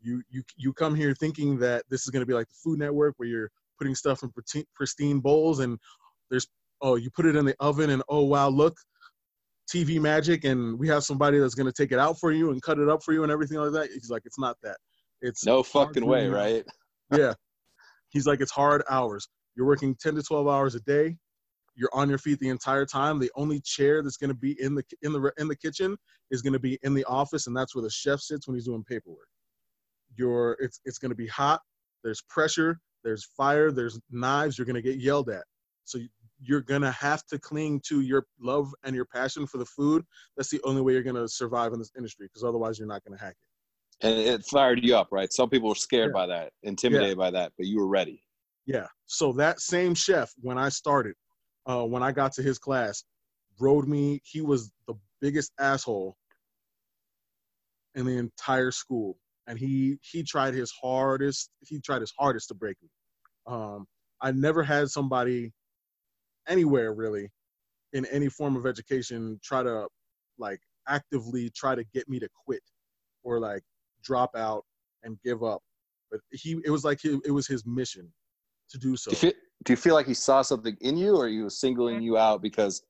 [0.00, 2.78] you you you come here thinking that this is going to be like the Food
[2.78, 4.32] Network, where you're putting stuff in
[4.74, 5.78] pristine bowls, and
[6.30, 6.46] there's
[6.80, 8.76] oh you put it in the oven, and oh wow look,
[9.70, 12.60] TV magic, and we have somebody that's going to take it out for you and
[12.62, 13.90] cut it up for you and everything like that.
[13.92, 14.76] He's like, it's not that.
[15.22, 16.64] It's no fucking way, right?
[17.16, 17.34] yeah.
[18.08, 19.28] He's like, it's hard hours.
[19.56, 21.16] You're working 10 to 12 hours a day.
[21.76, 23.18] You're on your feet the entire time.
[23.18, 25.96] The only chair that's going to be in the in the in the kitchen
[26.30, 28.66] is going to be in the office, and that's where the chef sits when he's
[28.66, 29.28] doing paperwork.
[30.16, 31.60] You're it's it's going to be hot.
[32.04, 32.78] There's pressure.
[33.04, 33.70] There's fire.
[33.70, 34.58] There's knives.
[34.58, 35.44] You're going to get yelled at.
[35.84, 35.98] So
[36.42, 40.04] you're going to have to cling to your love and your passion for the food.
[40.36, 43.04] That's the only way you're going to survive in this industry because otherwise you're not
[43.04, 44.06] going to hack it.
[44.06, 45.30] And it fired you up, right?
[45.32, 46.20] Some people were scared yeah.
[46.20, 47.14] by that, intimidated yeah.
[47.14, 48.22] by that, but you were ready.
[48.64, 48.86] Yeah.
[49.06, 51.14] So that same chef, when I started,
[51.66, 53.04] uh, when I got to his class,
[53.58, 54.20] rode me.
[54.24, 56.16] He was the biggest asshole
[57.94, 61.50] in the entire school, and he he tried his hardest.
[61.60, 62.88] He tried his hardest to break me.
[63.46, 63.86] Um,
[64.20, 65.52] I never had somebody
[66.48, 67.30] anywhere really
[67.92, 69.86] in any form of education try to
[70.38, 72.62] like actively try to get me to quit
[73.22, 73.62] or like
[74.02, 74.64] drop out
[75.02, 75.62] and give up.
[76.10, 78.12] But he, it was like he, it was his mission
[78.70, 79.10] to do so.
[79.10, 79.32] Do you, feel,
[79.64, 82.42] do you feel like he saw something in you, or he was singling you out
[82.42, 82.82] because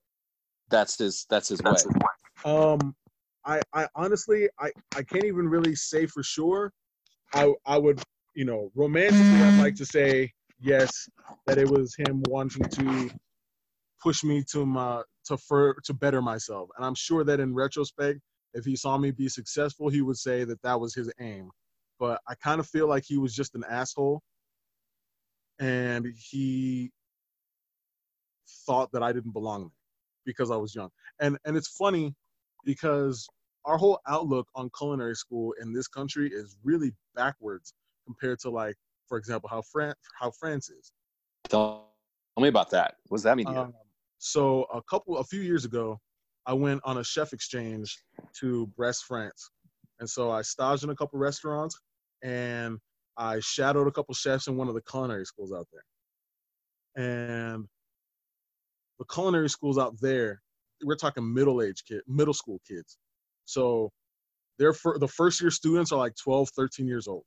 [0.70, 1.74] that's his that's his way?
[2.44, 2.94] Um,
[3.44, 6.72] I I honestly I I can't even really say for sure.
[7.34, 8.02] I I would
[8.34, 11.08] you know romantically I'd like to say yes
[11.46, 13.10] that it was him wanting to
[14.02, 18.20] push me to my to for to better myself, and I'm sure that in retrospect,
[18.54, 21.50] if he saw me be successful, he would say that that was his aim.
[21.98, 24.22] But I kind of feel like he was just an asshole
[25.58, 26.90] and he
[28.66, 29.70] thought that I didn't belong there
[30.24, 30.90] because I was young.
[31.20, 32.14] And and it's funny
[32.64, 33.26] because
[33.64, 37.74] our whole outlook on culinary school in this country is really backwards
[38.06, 38.76] compared to like,
[39.08, 40.92] for example, how France how France is.
[41.48, 41.88] Tell
[42.38, 42.94] me about that.
[43.08, 43.46] What does that mean?
[43.46, 43.74] Um,
[44.18, 45.98] so a couple a few years ago,
[46.46, 47.96] I went on a chef exchange
[48.40, 49.50] to Brest, France.
[49.98, 51.78] And so I staged in a couple restaurants
[52.22, 52.78] and
[53.16, 57.04] I shadowed a couple chefs in one of the culinary schools out there.
[57.04, 57.66] And
[58.98, 60.40] the culinary schools out there,
[60.84, 62.98] we're talking middle age kid, middle school kids.
[63.44, 63.90] So
[64.58, 67.24] they're for the first year students are like 12, 13 years old.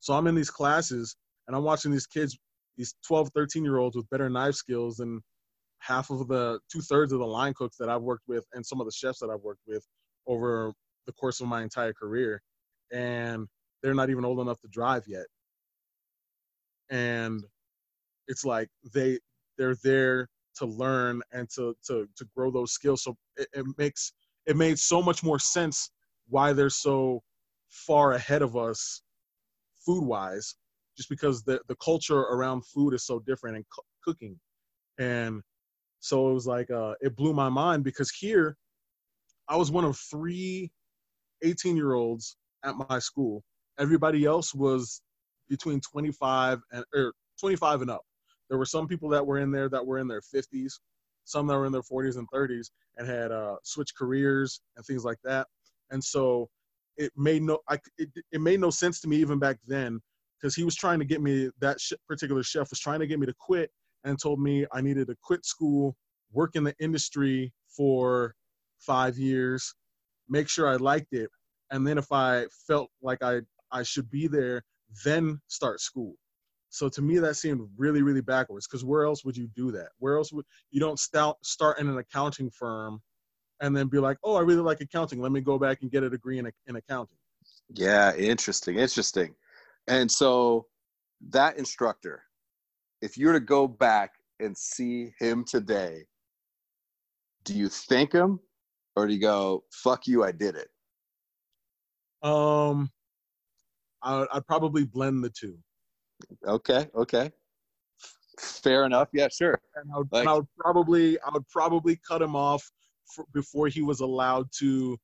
[0.00, 1.16] So I'm in these classes
[1.46, 2.36] and I'm watching these kids,
[2.76, 5.20] these 12, 13 year olds with better knife skills than
[5.78, 8.80] half of the two thirds of the line cooks that I've worked with and some
[8.80, 9.84] of the chefs that I've worked with
[10.26, 10.72] over
[11.06, 12.40] the course of my entire career.
[12.92, 13.46] And
[13.82, 15.26] they're not even old enough to drive yet
[16.90, 17.44] and
[18.28, 19.18] it's like they
[19.58, 23.02] they're there to learn and to to to grow those skills.
[23.02, 24.12] So it, it makes
[24.46, 25.90] it made so much more sense
[26.28, 27.22] why they're so
[27.68, 29.02] far ahead of us
[29.84, 30.54] food wise
[30.96, 34.38] just because the the culture around food is so different and co- cooking.
[34.98, 35.42] And
[36.00, 38.56] so it was like uh, it blew my mind because here
[39.48, 40.70] i was one of three
[41.42, 43.42] 18 year olds at my school.
[43.78, 45.02] Everybody else was
[45.48, 48.02] between 25 and or 25 and up.
[48.48, 50.74] There were some people that were in there that were in their 50s,
[51.24, 55.04] some that were in their 40s and 30s and had uh, switched careers and things
[55.04, 55.46] like that.
[55.90, 56.48] And so
[56.96, 60.00] it made no I, it, it made no sense to me even back then
[60.38, 63.18] because he was trying to get me that sh- particular chef was trying to get
[63.18, 63.70] me to quit
[64.04, 65.96] and told me I needed to quit school,
[66.32, 68.34] work in the industry for
[68.78, 69.74] five years,
[70.28, 71.30] make sure I liked it,
[71.70, 73.40] and then if I felt like I
[73.72, 74.62] I should be there,
[75.04, 76.14] then start school.
[76.74, 78.66] So to me, that seemed really, really backwards.
[78.66, 79.90] Because where else would you do that?
[79.98, 83.00] Where else would you don't start start in an accounting firm,
[83.60, 85.20] and then be like, oh, I really like accounting.
[85.20, 87.16] Let me go back and get a degree in, in accounting.
[87.68, 89.36] Yeah, interesting, interesting.
[89.86, 90.66] And so
[91.30, 92.24] that instructor,
[93.00, 94.10] if you were to go back
[94.40, 96.06] and see him today,
[97.44, 98.40] do you thank him
[98.96, 100.68] or do you go, fuck you, I did it?
[102.28, 102.90] Um,
[104.02, 105.56] I, I'd probably blend the two.
[106.46, 107.32] Okay, okay.
[108.38, 109.08] Fair enough.
[109.12, 109.60] Yeah, sure.
[109.76, 112.68] And I would, like, and I would probably, I would probably cut him off
[113.14, 114.98] for, before he was allowed to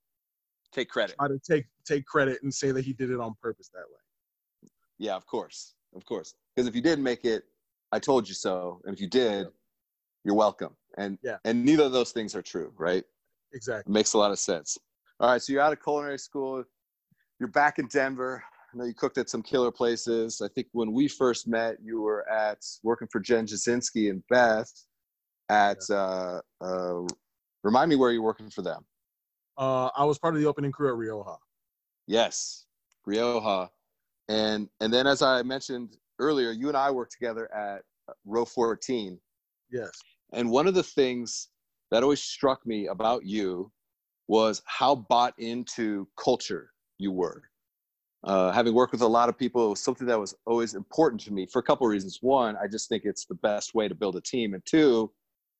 [0.73, 1.17] take credit.
[1.17, 4.71] Try to take take credit and say that he did it on purpose that way.
[4.99, 6.35] Yeah, of course, of course.
[6.55, 7.45] Because if you didn't make it,
[7.93, 8.81] I told you so.
[8.85, 9.49] And if you did,
[10.25, 10.77] you're welcome.
[10.97, 13.05] And yeah, and neither of those things are true, right?
[13.53, 13.91] Exactly.
[13.91, 14.77] It makes a lot of sense.
[15.21, 16.65] All right, so you're out of culinary school.
[17.39, 18.43] You're back in Denver.
[18.73, 20.41] I know you cooked at some killer places.
[20.41, 24.73] I think when we first met, you were at working for Jen Jasinski and Beth
[25.49, 25.79] at.
[25.91, 27.03] Uh, uh,
[27.65, 28.85] remind me where you're working for them.
[29.59, 31.37] Uh, I was part of the opening crew at Rioja.
[32.07, 32.67] Yes,
[33.07, 33.71] Rioja,
[34.29, 37.83] and and then as I mentioned earlier, you and I worked together at
[38.25, 39.19] Row 14.
[39.71, 39.91] Yes.
[40.33, 41.49] And one of the things
[41.91, 43.71] that always struck me about you
[44.29, 47.43] was how bought into culture you were.
[48.23, 51.21] Uh, having worked with a lot of people, it was something that was always important
[51.23, 52.19] to me for a couple of reasons.
[52.21, 54.53] One, I just think it's the best way to build a team.
[54.53, 55.11] And two,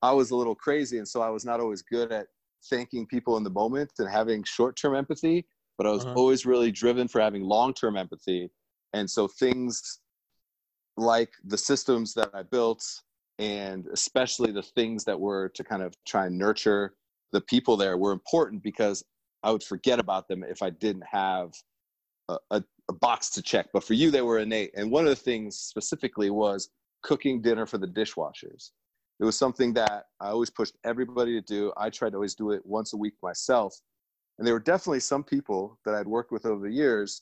[0.03, 0.99] I was a little crazy.
[0.99, 2.27] And so I was not always good at
[2.69, 5.47] thanking people in the moment and having short term empathy,
[5.77, 6.13] but I was uh-huh.
[6.15, 8.51] always really driven for having long term empathy.
[8.93, 9.99] And so things
[10.97, 12.83] like the systems that I built,
[13.39, 16.93] and especially the things that were to kind of try and nurture
[17.31, 19.03] the people there, were important because
[19.41, 21.53] I would forget about them if I didn't have
[22.51, 23.67] a, a, box to check.
[23.71, 24.71] But for you, they were innate.
[24.75, 26.69] And one of the things specifically was
[27.03, 28.71] cooking dinner for the dishwashers.
[29.19, 31.71] It was something that I always pushed everybody to do.
[31.77, 33.79] I tried to always do it once a week myself.
[34.37, 37.21] And there were definitely some people that I'd worked with over the years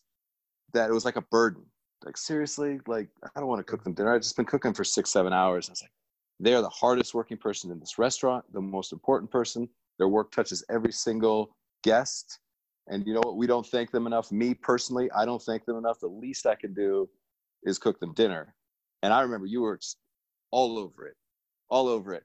[0.74, 1.64] that it was like a burden.
[2.06, 4.16] Like, seriously, like, I don't want to cook them dinner.
[4.16, 5.68] I've just been cooking for six, seven hours.
[5.70, 5.92] I was like,
[6.40, 9.68] they're the hardest working person in this restaurant, the most important person.
[9.98, 12.40] Their work touches every single guest.
[12.90, 13.38] And you know what?
[13.38, 14.32] We don't thank them enough.
[14.32, 16.00] Me personally, I don't thank them enough.
[16.00, 17.10] The least I can do
[17.64, 18.56] is cook them dinner.
[19.04, 19.80] And I remember you were
[20.52, 21.16] all over it,
[21.70, 22.24] all over it.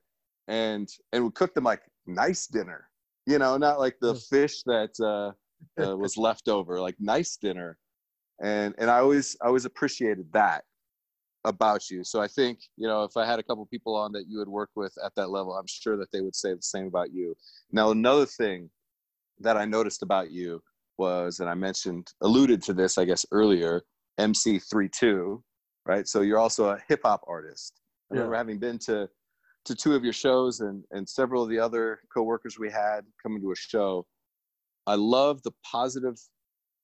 [0.48, 2.88] And and we cooked them like nice dinner,
[3.27, 5.33] you know, not like the fish that uh,
[5.83, 7.79] uh, was left over, like nice dinner.
[8.42, 10.64] And and I always I always appreciated that
[11.44, 12.03] about you.
[12.05, 14.48] So I think, you know, if I had a couple people on that you would
[14.48, 17.37] work with at that level, I'm sure that they would say the same about you.
[17.70, 18.70] Now, another thing
[19.40, 20.62] that I noticed about you
[20.98, 23.82] was, and I mentioned, alluded to this, I guess, earlier,
[24.20, 25.40] MC32,
[25.86, 26.06] right?
[26.06, 27.80] So you're also a hip hop artist.
[28.10, 28.20] I yeah.
[28.20, 29.08] remember having been to
[29.64, 33.40] to two of your shows and and several of the other coworkers we had coming
[33.42, 34.06] to a show.
[34.86, 36.18] I love the positive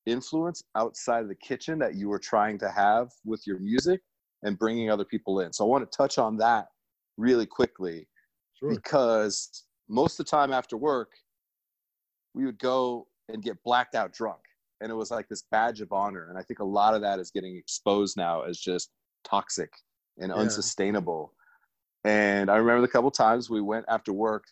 [0.06, 4.00] influence outside of the kitchen that you were trying to have with your music
[4.42, 5.52] and bringing other people in.
[5.52, 6.66] So I want to touch on that
[7.18, 8.08] really quickly
[8.58, 8.74] sure.
[8.74, 11.10] because most of the time after work,
[12.34, 14.40] we would go and get blacked out drunk.
[14.80, 16.28] And it was like this badge of honor.
[16.30, 18.90] And I think a lot of that is getting exposed now as just
[19.24, 19.70] toxic
[20.18, 20.36] and yeah.
[20.36, 21.34] unsustainable.
[22.04, 24.44] And I remember the couple times we went after work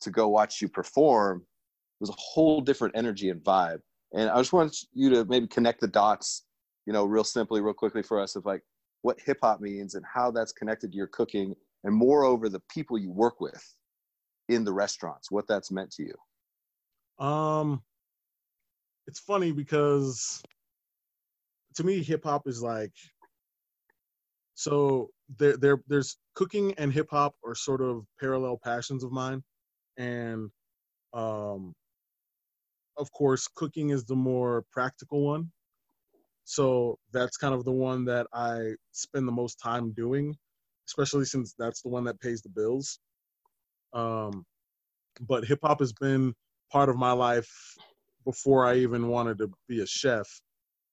[0.00, 1.38] to go watch you perform.
[1.38, 3.80] It was a whole different energy and vibe.
[4.12, 6.44] And I just want you to maybe connect the dots,
[6.86, 8.62] you know, real simply, real quickly for us of like
[9.02, 11.54] what hip hop means and how that's connected to your cooking,
[11.84, 13.62] and moreover, the people you work with
[14.48, 16.14] in the restaurants, what that's meant to you.
[17.18, 17.82] Um,
[19.06, 20.42] it's funny because
[21.76, 22.92] to me, hip hop is like
[24.54, 29.42] so there there there's cooking and hip hop are sort of parallel passions of mine,
[29.98, 30.50] and
[31.12, 31.74] um,
[32.98, 35.50] of course, cooking is the more practical one.
[36.44, 40.34] So that's kind of the one that I spend the most time doing,
[40.88, 42.98] especially since that's the one that pays the bills.
[43.92, 44.44] Um,
[45.20, 46.34] but hip hop has been
[46.70, 47.50] part of my life
[48.24, 50.26] before I even wanted to be a chef.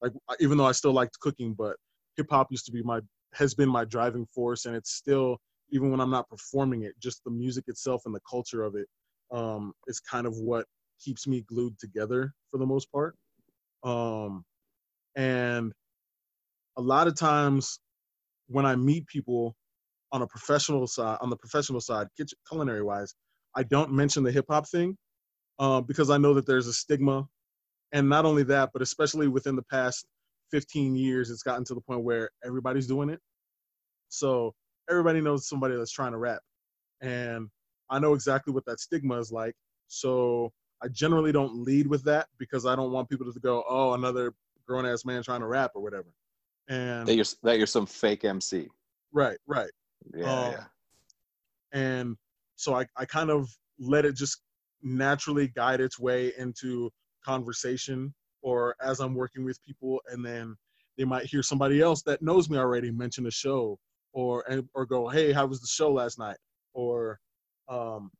[0.02, 1.76] Like even though I still liked cooking, but
[2.16, 3.00] hip hop used to be my
[3.34, 5.38] has been my driving force, and it's still
[5.70, 8.86] even when I'm not performing it, just the music itself and the culture of it
[9.32, 10.66] um, is kind of what
[11.00, 13.16] keeps me glued together for the most part.
[13.82, 14.44] Um,
[15.16, 15.72] and
[16.76, 17.80] a lot of times
[18.48, 19.56] when I meet people
[20.12, 23.14] on a professional side, on the professional side, kitchen, culinary wise,
[23.56, 24.96] I don't mention the hip hop thing
[25.58, 27.26] uh, because I know that there's a stigma.
[27.92, 30.06] And not only that, but especially within the past
[30.50, 33.20] 15 years, it's gotten to the point where everybody's doing it.
[34.08, 34.54] So
[34.90, 36.40] everybody knows somebody that's trying to rap.
[37.00, 37.48] And
[37.90, 39.54] I know exactly what that stigma is like.
[39.86, 40.52] So
[40.82, 44.34] I generally don't lead with that because I don't want people to go, oh, another
[44.66, 46.08] grown ass man trying to rap or whatever.
[46.68, 48.68] And that you're that you're some fake MC.
[49.12, 49.70] Right, right.
[50.14, 50.64] Yeah, um, yeah.
[51.72, 52.16] And
[52.56, 53.48] so I, I kind of
[53.78, 54.40] let it just
[54.84, 56.90] naturally guide its way into
[57.24, 60.56] conversation or as I'm working with people and then
[60.96, 63.78] they might hear somebody else that knows me already mention a show
[64.12, 66.36] or or go, hey, how was the show last night?
[66.72, 67.18] Or
[67.68, 68.10] um,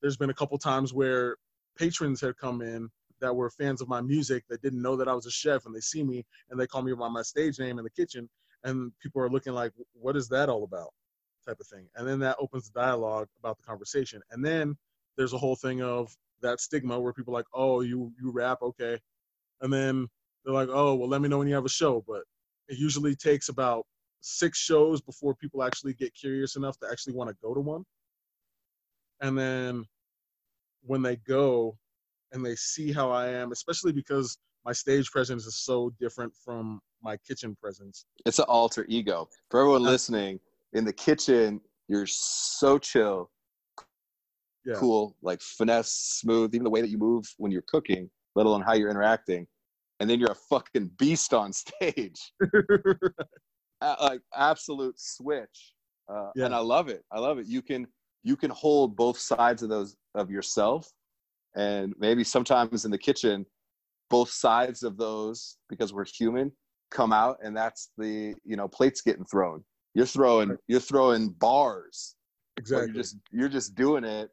[0.00, 1.36] there's been a couple times where
[1.76, 2.88] patrons have come in
[3.20, 5.74] that were fans of my music that didn't know that I was a chef and
[5.74, 8.28] they see me and they call me by my stage name in the kitchen
[8.64, 10.88] and people are looking like, what is that all about?
[11.46, 11.86] Type of thing.
[11.96, 14.22] And then that opens the dialogue about the conversation.
[14.30, 14.76] And then
[15.16, 18.58] there's a whole thing of that stigma where people are like, oh, you you rap,
[18.62, 18.98] okay.
[19.60, 20.08] And then
[20.44, 22.04] they're like, oh, well, let me know when you have a show.
[22.06, 22.22] But
[22.68, 23.86] it usually takes about
[24.20, 27.84] six shows before people actually get curious enough to actually want to go to one.
[29.20, 29.84] And then
[30.82, 31.76] when they go
[32.32, 36.80] and they see how I am, especially because my stage presence is so different from
[37.02, 38.06] my kitchen presence.
[38.24, 39.28] It's an alter ego.
[39.50, 40.40] For everyone uh, listening,
[40.72, 43.30] in the kitchen, you're so chill,
[44.64, 44.74] yeah.
[44.76, 48.62] cool, like finesse, smooth, even the way that you move when you're cooking, let alone
[48.62, 49.46] how you're interacting.
[50.00, 52.32] And then you're a fucking beast on stage.
[53.80, 55.74] like absolute switch.
[56.08, 56.46] Uh, yeah.
[56.46, 57.02] And I love it.
[57.12, 57.46] I love it.
[57.46, 57.86] You can
[58.22, 60.90] you can hold both sides of those of yourself
[61.54, 63.46] and maybe sometimes in the kitchen
[64.10, 66.50] both sides of those because we're human
[66.90, 69.62] come out and that's the you know plates getting thrown
[69.94, 72.16] you're throwing you're throwing bars
[72.56, 74.30] exactly you're just you're just doing it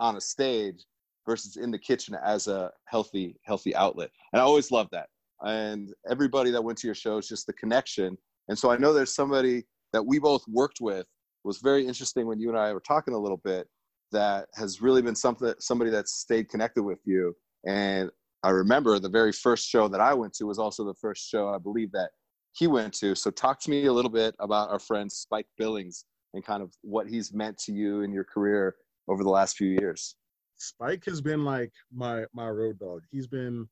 [0.00, 0.84] on a stage
[1.26, 4.10] versus in the kitchen as a healthy healthy outlet.
[4.32, 5.08] And i always love that.
[5.42, 8.16] And everybody that went to your shows just the connection.
[8.48, 11.06] And so i know there's somebody that we both worked with
[11.44, 13.68] was very interesting when you and i were talking a little bit
[14.12, 17.34] that has really been something somebody that's stayed connected with you.
[17.66, 18.10] And
[18.42, 21.48] i remember the very first show that i went to was also the first show
[21.48, 22.10] i believe that
[22.52, 23.14] he went to.
[23.14, 26.72] So talk to me a little bit about our friend spike billings and kind of
[26.82, 28.76] what he's meant to you in your career
[29.10, 30.16] over the last few years
[30.56, 33.68] spike has been like my my road dog he's been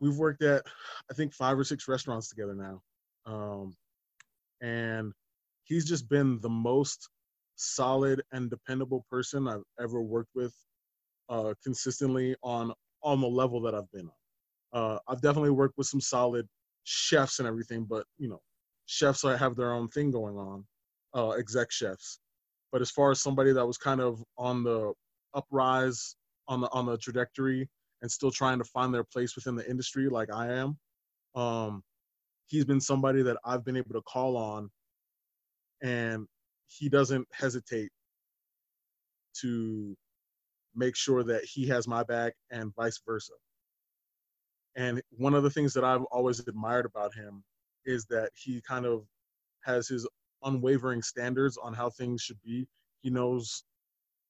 [0.00, 0.62] we've worked at
[1.10, 2.80] i think five or six restaurants together now
[3.26, 3.74] um,
[4.60, 5.12] and
[5.64, 7.08] he's just been the most
[7.56, 10.54] solid and dependable person I've ever worked with
[11.28, 12.72] uh, consistently on
[13.02, 14.80] on the level that I've been on.
[14.80, 16.46] Uh, I've definitely worked with some solid
[16.84, 18.40] chefs and everything, but you know,
[18.86, 20.64] chefs have their own thing going on,
[21.14, 22.18] uh, exec chefs.
[22.74, 24.94] But as far as somebody that was kind of on the
[25.32, 26.16] uprise,
[26.48, 27.68] on the on the trajectory,
[28.02, 30.76] and still trying to find their place within the industry, like I am,
[31.36, 31.84] um,
[32.48, 34.70] he's been somebody that I've been able to call on,
[35.84, 36.26] and
[36.66, 37.90] he doesn't hesitate
[39.42, 39.96] to
[40.74, 43.34] make sure that he has my back and vice versa.
[44.74, 47.44] And one of the things that I've always admired about him
[47.84, 49.04] is that he kind of
[49.62, 50.08] has his
[50.44, 52.66] unwavering standards on how things should be.
[53.02, 53.64] He knows,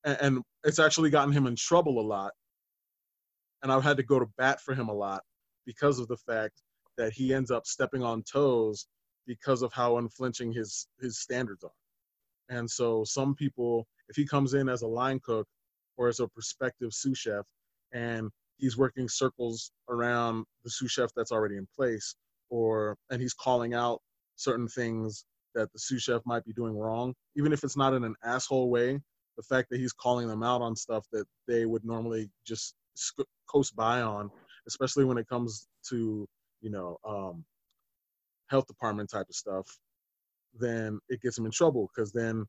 [0.05, 2.33] and, it's actually gotten him in trouble a lot.
[3.63, 5.23] And I've had to go to bat for him a lot
[5.67, 6.63] because of the fact
[6.97, 8.87] that he ends up stepping on toes
[9.27, 11.71] because of how unflinching his his standards are.
[12.49, 15.47] And so some people, if he comes in as a line cook
[15.97, 17.47] or as a prospective sous chef
[17.93, 22.17] and he's working circles around the sous chef that's already in place,
[22.51, 24.01] or and he's calling out
[24.37, 25.25] certain things
[25.55, 28.71] that the sous chef might be doing wrong, even if it's not in an asshole
[28.71, 29.01] way,
[29.37, 32.75] the fact that he's calling them out on stuff that they would normally just
[33.49, 34.31] coast by on,
[34.67, 36.29] especially when it comes to
[36.61, 37.45] you know um,
[38.49, 39.67] health department type of stuff,
[40.59, 42.45] then it gets him in trouble because then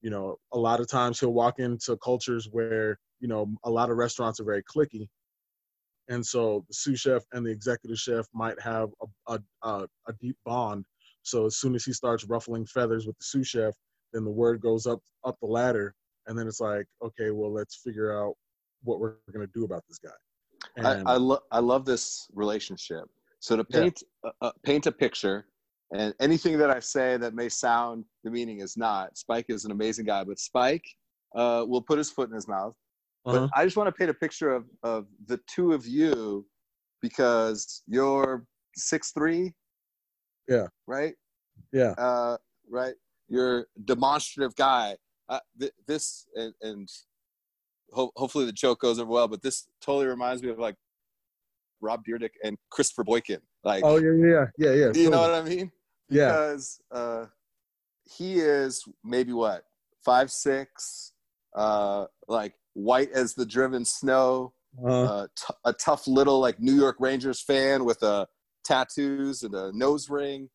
[0.00, 3.90] you know a lot of times he'll walk into cultures where you know a lot
[3.90, 5.08] of restaurants are very clicky.
[6.08, 8.90] And so the sous chef and the executive chef might have
[9.26, 10.84] a, a, a, deep bond
[11.24, 13.74] so as soon as he starts ruffling feathers with the sous chef
[14.12, 15.94] then the word goes up up the ladder
[16.26, 18.34] and then it's like okay well let's figure out
[18.82, 20.10] what we're going to do about this guy
[20.76, 23.04] and, I, I, lo- I love this relationship
[23.40, 24.30] so to paint yeah.
[24.40, 25.46] uh, paint a picture
[25.92, 29.16] and anything that I say that may sound the meaning is not.
[29.16, 30.84] Spike is an amazing guy, but Spike
[31.36, 32.74] uh, will put his foot in his mouth.
[33.26, 33.40] Uh-huh.
[33.40, 36.46] But I just want to paint a picture of, of the two of you
[37.00, 38.44] because you're
[38.76, 39.52] six three.
[40.48, 40.66] Yeah.
[40.86, 41.14] Right.
[41.72, 41.90] Yeah.
[41.92, 42.36] Uh,
[42.70, 42.94] right.
[43.28, 44.96] You're a demonstrative guy.
[45.28, 46.88] Uh, th- this and, and
[47.92, 50.76] ho- hopefully the joke goes over well, but this totally reminds me of like
[51.80, 53.40] Rob Dyrdek and Christopher Boykin.
[53.64, 54.92] Like, Oh yeah, yeah, yeah, yeah.
[54.94, 55.70] you know what I mean?
[56.10, 56.28] Yeah.
[56.28, 57.26] Because uh,
[58.04, 59.64] he is maybe what
[60.04, 61.12] five six,
[61.56, 64.52] uh, like white as the driven snow,
[64.84, 68.26] Uh, uh, t- a tough little like New York Rangers fan with uh,
[68.64, 70.48] tattoos and a nose ring,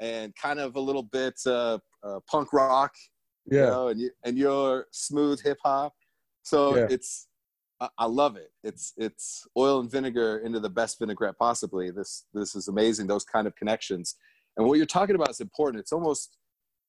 [0.00, 2.92] and kind of a little bit uh, uh, punk rock,
[3.46, 3.66] you yeah.
[3.66, 5.94] know, and you and you're smooth hip hop.
[6.42, 6.86] So Yeah.
[6.90, 7.28] it's
[7.80, 8.50] I, I love it.
[8.62, 11.90] It's it's oil and vinegar into the best vinaigrette possibly.
[11.90, 13.06] This this is amazing.
[13.06, 14.16] Those kind of connections,
[14.56, 15.80] and what you're talking about is important.
[15.80, 16.36] It's almost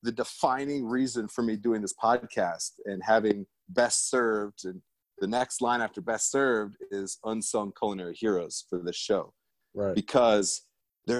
[0.03, 4.81] the defining reason for me doing this podcast and having best served and
[5.19, 9.33] the next line after best served is unsung culinary heroes for this show
[9.75, 9.93] Right.
[9.93, 10.61] because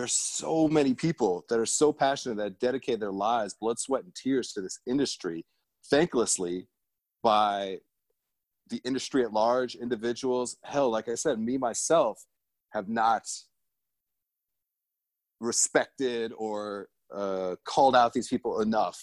[0.01, 4.15] are so many people that are so passionate that dedicate their lives blood sweat and
[4.15, 5.45] tears to this industry
[5.91, 6.67] thanklessly
[7.21, 7.77] by
[8.69, 10.57] the industry at large individuals.
[10.63, 12.23] Hell like i said me myself
[12.71, 13.23] have not
[15.39, 18.99] respected or uh, called out these people enough.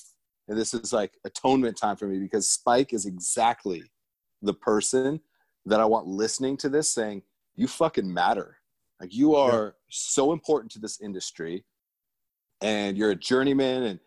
[0.49, 3.85] And this is like atonement time for me because spike is exactly
[4.43, 5.21] the person
[5.67, 7.23] that i want listening to this saying
[7.55, 8.57] you fucking matter
[9.03, 11.65] like you are so important to this industry
[12.63, 14.01] and you're a journeyman and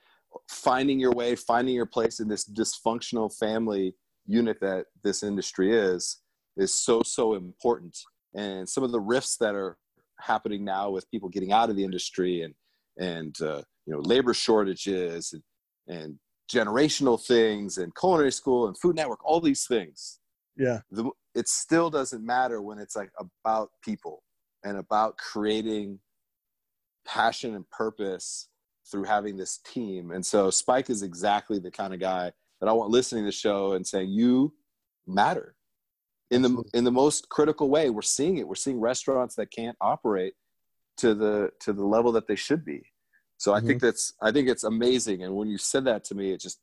[0.49, 3.93] finding your way, finding your place in this dysfunctional family
[4.25, 6.21] unit that this industry is,
[6.55, 7.95] is so, so important.
[8.35, 9.77] And some of the rifts that are
[10.21, 12.53] happening now with people getting out of the industry and,
[12.97, 15.43] and, uh, you know, labor shortages and,
[15.93, 16.17] and
[16.49, 20.19] generational things and culinary school and food network, all these things
[20.57, 20.79] Yeah.
[20.89, 23.11] the, it still doesn't matter when it's like
[23.43, 24.23] about people
[24.65, 25.99] and about creating
[27.05, 28.49] passion and purpose
[28.91, 30.11] through having this team.
[30.11, 33.31] And so Spike is exactly the kind of guy that I want listening to the
[33.31, 34.53] show and saying, you
[35.07, 35.55] matter
[36.31, 37.89] in the, in the most critical way.
[37.89, 38.47] We're seeing it.
[38.47, 40.33] We're seeing restaurants that can't operate
[40.97, 42.83] to the, to the level that they should be.
[43.37, 43.87] So I think mm-hmm.
[43.87, 45.23] that's, I think it's amazing.
[45.23, 46.59] And when you said that to me, it just,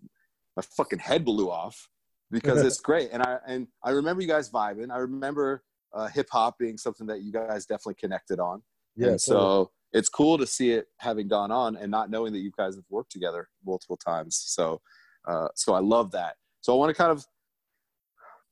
[0.57, 1.89] my fucking head blew off
[2.31, 3.11] because it's great.
[3.13, 4.91] And I, and I remember you guys vibing.
[4.91, 5.63] I remember
[5.95, 8.63] uh, hip hop being something that you guys definitely connected on.
[8.97, 9.09] Yeah.
[9.09, 12.51] and so it's cool to see it having gone on and not knowing that you
[12.57, 14.43] guys have worked together multiple times.
[14.47, 14.81] So,
[15.29, 16.37] uh, so I love that.
[16.63, 17.25] So I want to kind of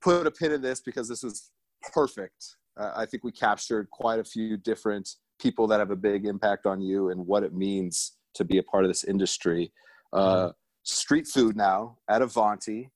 [0.03, 1.51] put a pin in this because this is
[1.93, 2.57] perfect.
[2.79, 5.09] Uh, I think we captured quite a few different
[5.41, 8.63] people that have a big impact on you and what it means to be a
[8.63, 9.73] part of this industry.
[10.13, 10.51] Uh,
[10.83, 12.91] street food now at Avanti,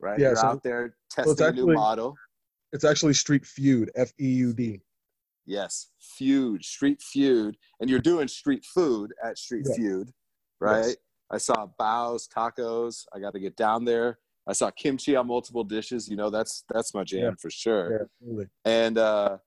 [0.00, 0.18] right?
[0.18, 2.16] Yeah, You're so- out there testing a new model.
[2.72, 4.80] It's actually Street Feud, F E U D.
[5.46, 9.74] Yes, feud, street feud, and you're doing street food at Street Yeah.
[9.74, 10.12] Feud,
[10.60, 10.86] right?
[10.86, 10.96] Yes.
[11.32, 13.04] I saw baos, tacos.
[13.14, 14.18] I got to get down there.
[14.46, 16.08] I saw kimchi on multiple dishes.
[16.08, 17.30] You know, that's that's my jam Yeah.
[17.40, 18.08] for sure.
[18.20, 18.44] Yeah.
[18.64, 19.38] And uh,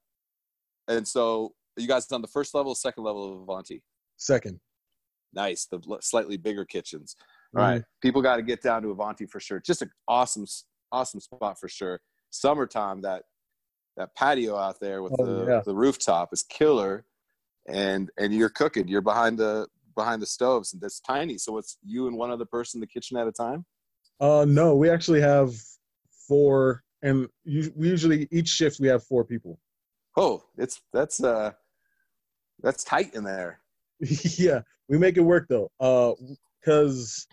[0.87, 3.81] and so you guys on the first level, second level of Avanti.
[4.17, 4.59] Second.
[5.33, 7.15] Nice, the slightly bigger kitchens.
[7.55, 7.59] Mm-hmm.
[7.59, 9.59] All right, people got to get down to Avanti for sure.
[9.59, 10.45] Just an awesome,
[10.91, 12.01] awesome spot for sure.
[12.33, 13.23] Summertime, that
[13.95, 15.61] that patio out there with Oh, the yeah.
[15.65, 17.05] the rooftop is killer,
[17.67, 18.87] and and you're cooking.
[18.87, 21.37] You're behind the behind the stoves, and that's tiny.
[21.37, 23.65] So it's you and one other person in the kitchen at a time.
[24.19, 25.53] Uh, no, we actually have
[26.27, 29.59] four, and we usually each shift we have four people.
[30.17, 31.51] Oh, it's that's uh
[32.61, 33.59] that's tight in there.
[33.99, 36.13] yeah, we make it work though, uh,
[36.59, 37.27] because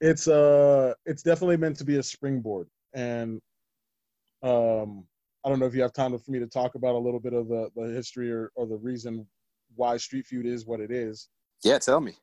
[0.00, 3.40] it's uh it's definitely meant to be a springboard, and
[4.44, 5.06] um,
[5.44, 7.32] I don't know if you have time for me to talk about a little bit
[7.32, 9.26] of the the history or, or the reason
[9.74, 11.28] why Street Feud is what it is.
[11.64, 12.14] Yeah, tell me.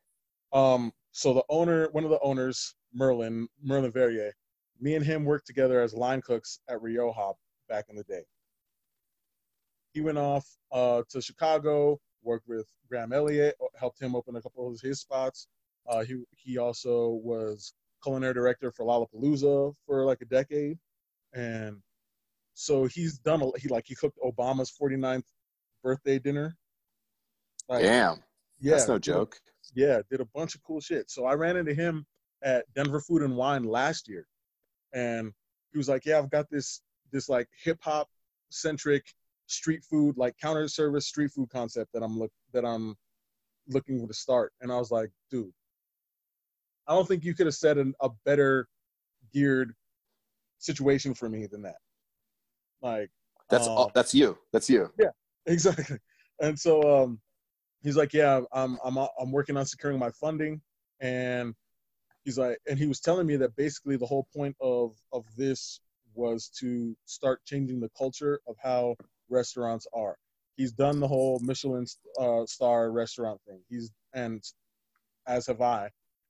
[0.53, 4.33] Um, so the owner, one of the owners, Merlin, Merlin Verrier,
[4.79, 7.33] me and him worked together as line cooks at Rioja
[7.67, 8.23] back in the day.
[9.93, 14.71] He went off uh, to Chicago, worked with Graham Elliott, helped him open a couple
[14.71, 15.47] of his spots.
[15.87, 20.77] Uh, he he also was culinary director for Lollapalooza for like a decade,
[21.33, 21.77] and
[22.53, 25.23] so he's done a, he like he cooked Obama's 49th
[25.83, 26.55] birthday dinner.
[27.67, 28.23] Like, Damn,
[28.59, 29.37] yeah, that's no did joke.
[29.73, 31.09] yeah, did a bunch of cool shit.
[31.09, 32.05] So I ran into him
[32.43, 34.27] at Denver Food and Wine last year,
[34.93, 35.31] and
[35.71, 36.81] he was like, "Yeah, I've got this
[37.11, 38.09] this like hip hop
[38.49, 39.05] centric
[39.47, 42.95] street food, like counter service street food concept that I'm look that I'm
[43.67, 45.53] looking to start." And I was like, "Dude,
[46.87, 48.67] I don't think you could have set an, a better
[49.33, 49.73] geared
[50.57, 51.77] situation for me than that."
[52.81, 53.09] Like,
[53.49, 54.37] That's uh, all, that's you.
[54.51, 54.91] That's you.
[54.99, 55.09] Yeah,
[55.45, 55.97] exactly.
[56.41, 57.19] and so um,
[57.83, 60.61] he's like, yeah, I'm I'm I'm working on securing my funding,
[60.99, 61.53] and
[62.23, 65.79] he's like, and he was telling me that basically the whole point of of this
[66.13, 68.95] was to start changing the culture of how
[69.29, 70.17] restaurants are.
[70.57, 71.85] He's done the whole Michelin
[72.19, 73.61] uh, star restaurant thing.
[73.69, 74.43] He's and
[75.27, 75.89] as have I,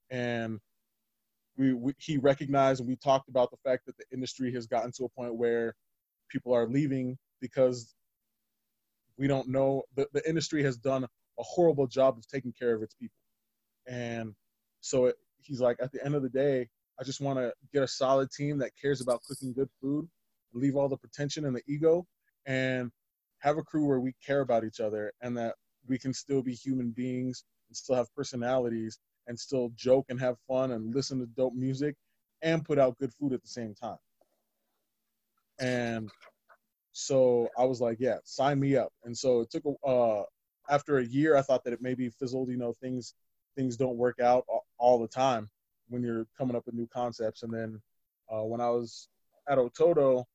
[0.09, 0.59] and
[1.57, 4.91] we, we he recognized and we talked about the fact that the industry has gotten
[4.93, 5.73] to a point where
[6.31, 7.93] people are leaving because
[9.17, 12.81] we don't know the, the industry has done a horrible job of taking care of
[12.81, 13.17] its people
[13.87, 14.33] and
[14.81, 16.67] so it, he's like at the end of the day
[16.99, 20.07] i just want to get a solid team that cares about cooking good food
[20.53, 22.05] and leave all the pretension and the ego
[22.45, 22.91] and
[23.39, 25.55] have a crew where we care about each other and that
[25.87, 30.35] we can still be human beings and still have personalities and still joke and have
[30.47, 31.95] fun and listen to dope music
[32.41, 33.97] and put out good food at the same time.
[35.61, 36.09] And
[36.91, 38.91] so I was like, yeah, sign me up.
[39.05, 40.23] And so it took a, uh,
[40.69, 42.49] after a year, I thought that it maybe fizzled.
[42.49, 43.13] You know, things
[43.55, 44.45] things don't work out
[44.77, 45.49] all the time
[45.89, 47.43] when you're coming up with new concepts.
[47.43, 47.81] And then
[48.29, 49.09] uh, when I was
[49.47, 50.25] at Ototo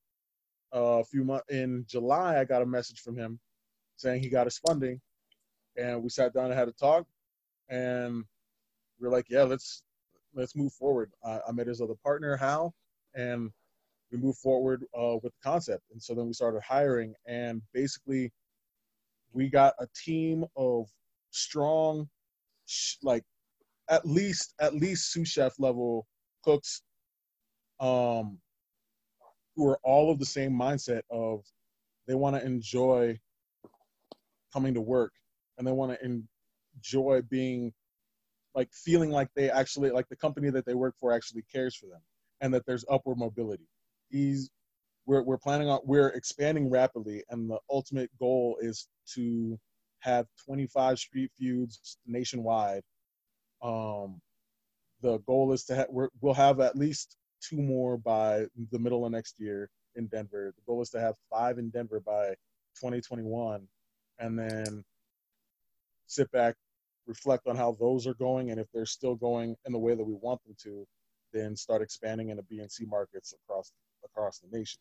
[0.73, 3.39] uh, a few months in July, I got a message from him
[3.95, 5.01] saying he got his funding,
[5.75, 7.05] and we sat down and had a talk.
[7.69, 8.23] And
[8.99, 9.83] we are like, yeah, let's
[10.33, 11.11] let's move forward.
[11.23, 12.73] Uh, I met his other partner, Hal,
[13.15, 13.51] and
[14.11, 15.83] we moved forward uh, with the concept.
[15.91, 18.31] And so then we started hiring, and basically,
[19.33, 20.87] we got a team of
[21.31, 22.09] strong,
[23.03, 23.23] like
[23.89, 26.07] at least at least sous chef level
[26.43, 26.81] cooks,
[27.79, 28.39] um,
[29.55, 31.43] who are all of the same mindset of
[32.07, 33.19] they want to enjoy
[34.53, 35.11] coming to work
[35.57, 36.23] and they want to
[36.77, 37.73] enjoy being
[38.55, 41.87] like feeling like they actually like the company that they work for actually cares for
[41.87, 41.99] them
[42.41, 43.67] and that there's upward mobility
[44.09, 44.49] he's
[45.05, 49.57] we're, we're planning on we're expanding rapidly and the ultimate goal is to
[49.99, 52.83] have 25 street feuds nationwide.
[53.61, 54.21] Um
[55.01, 59.11] the goal is to have we'll have at least two more by the middle of
[59.11, 60.53] next year in denver.
[60.55, 62.29] The goal is to have five in denver by
[62.79, 63.67] 2021
[64.19, 64.83] and then
[66.07, 66.55] sit back
[67.07, 70.03] reflect on how those are going, and if they're still going in the way that
[70.03, 70.85] we want them to,
[71.33, 73.71] then start expanding into BNC markets across
[74.03, 74.79] across the nation.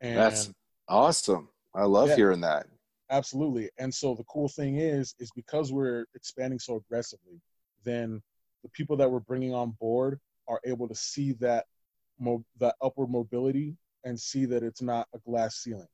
[0.00, 0.50] And That's
[0.88, 1.48] awesome.
[1.74, 2.66] I love yeah, hearing that.
[3.10, 3.70] Absolutely.
[3.78, 7.40] And so the cool thing is, is because we're expanding so aggressively,
[7.84, 8.22] then
[8.62, 11.66] the people that we're bringing on board are able to see that
[12.18, 15.88] mo- that upward mobility and see that it's not a glass ceiling.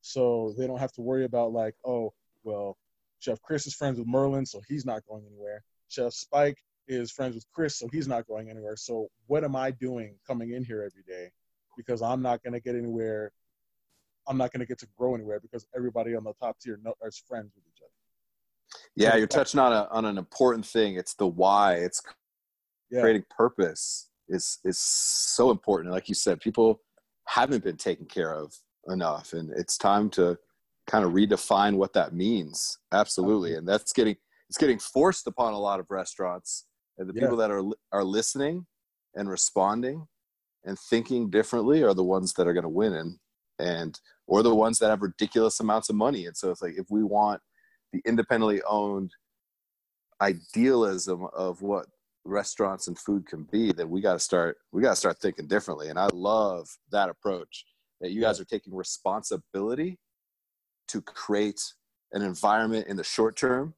[0.00, 2.76] So they don't have to worry about like, oh, well,
[3.18, 5.62] Chef Chris is friends with Merlin, so he's not going anywhere.
[5.88, 8.76] Chef Spike is friends with Chris, so he's not going anywhere.
[8.76, 11.30] So what am I doing coming in here every day?
[11.86, 13.32] Because I'm not going to get anywhere.
[14.28, 17.22] I'm not going to get to grow anywhere because everybody on the top tier is
[17.26, 17.90] friends with each other.
[18.94, 20.96] Yeah, you're touching on a, on an important thing.
[20.96, 21.74] It's the why.
[21.74, 22.02] It's
[22.90, 23.00] yeah.
[23.00, 25.92] creating purpose is is so important.
[25.92, 26.80] Like you said, people
[27.26, 28.54] haven't been taken care of
[28.88, 30.38] enough, and it's time to
[30.86, 32.78] kind of redefine what that means.
[32.92, 34.16] Absolutely, and that's getting
[34.48, 36.66] it's getting forced upon a lot of restaurants,
[36.98, 37.22] and the yeah.
[37.22, 38.66] people that are are listening
[39.14, 40.06] and responding
[40.64, 43.18] and thinking differently are the ones that are going to win, and
[43.58, 46.26] and or the ones that have ridiculous amounts of money.
[46.26, 47.40] And so it's like if we want
[47.92, 49.12] the independently owned
[50.20, 51.86] idealism of what
[52.24, 55.46] restaurants and food can be then we got to start we got to start thinking
[55.46, 57.64] differently and i love that approach
[58.02, 59.98] that you guys are taking responsibility
[60.86, 61.62] to create
[62.12, 63.74] an environment in the short term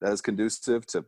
[0.00, 1.04] that is conducive to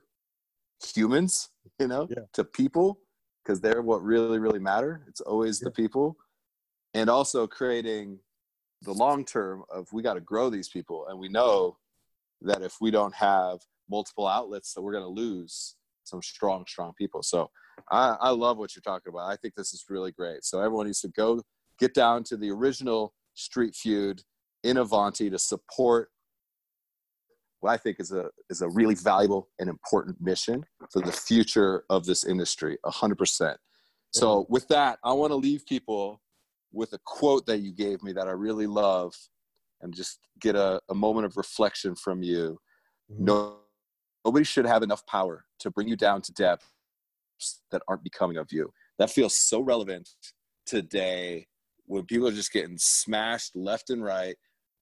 [0.95, 2.25] humans, you know, yeah.
[2.35, 2.99] to people,
[3.47, 5.03] because they're what really, really matter.
[5.07, 5.67] It's always yeah.
[5.67, 6.17] the people.
[6.95, 8.19] And also creating
[8.83, 11.07] the long term of we got to grow these people.
[11.09, 11.77] And we know
[12.43, 16.93] that if we don't have multiple outlets, that we're going to lose some strong, strong
[16.99, 17.23] people.
[17.23, 17.51] So
[17.91, 19.31] I, I love what you're talking about.
[19.31, 20.45] I think this is really great.
[20.45, 21.41] So everyone needs to go
[21.79, 24.23] get down to the original Street Feud
[24.65, 26.11] in Avanti to support
[27.61, 31.85] what I think is a is a really valuable and important mission for the future
[31.91, 33.59] of this industry, hundred percent.
[34.13, 36.23] So with that, I want to leave people
[36.73, 39.15] with a quote that you gave me that I really love,
[39.81, 42.59] and just get a, a moment of reflection from you.
[43.11, 43.25] Mm-hmm.
[43.25, 43.57] No,
[44.25, 46.67] nobody should have enough power to bring you down to depths
[47.71, 48.73] that aren't becoming of you.
[48.99, 50.09] That feels so relevant
[50.67, 51.47] today
[51.87, 54.37] when people are just getting smashed left and right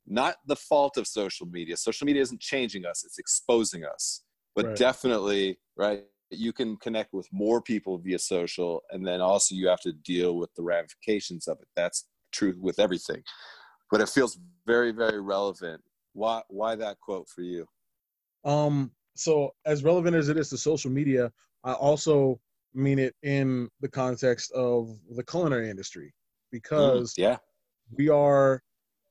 [0.06, 1.76] not the fault of social media.
[1.76, 4.22] Social media isn't changing us, it's exposing us.
[4.54, 4.76] But right.
[4.76, 9.80] definitely, right, you can connect with more people via social, and then also you have
[9.80, 11.68] to deal with the ramifications of it.
[11.76, 13.22] That's true with everything.
[13.90, 15.82] But it feels very, very relevant
[16.14, 17.66] Why why that quote for you?
[18.44, 21.32] Um, so as relevant as it is to social media,
[21.64, 22.40] I also
[22.74, 26.12] mean it in the context of the culinary industry
[26.50, 27.36] because Mm, yeah.
[27.96, 28.62] we are,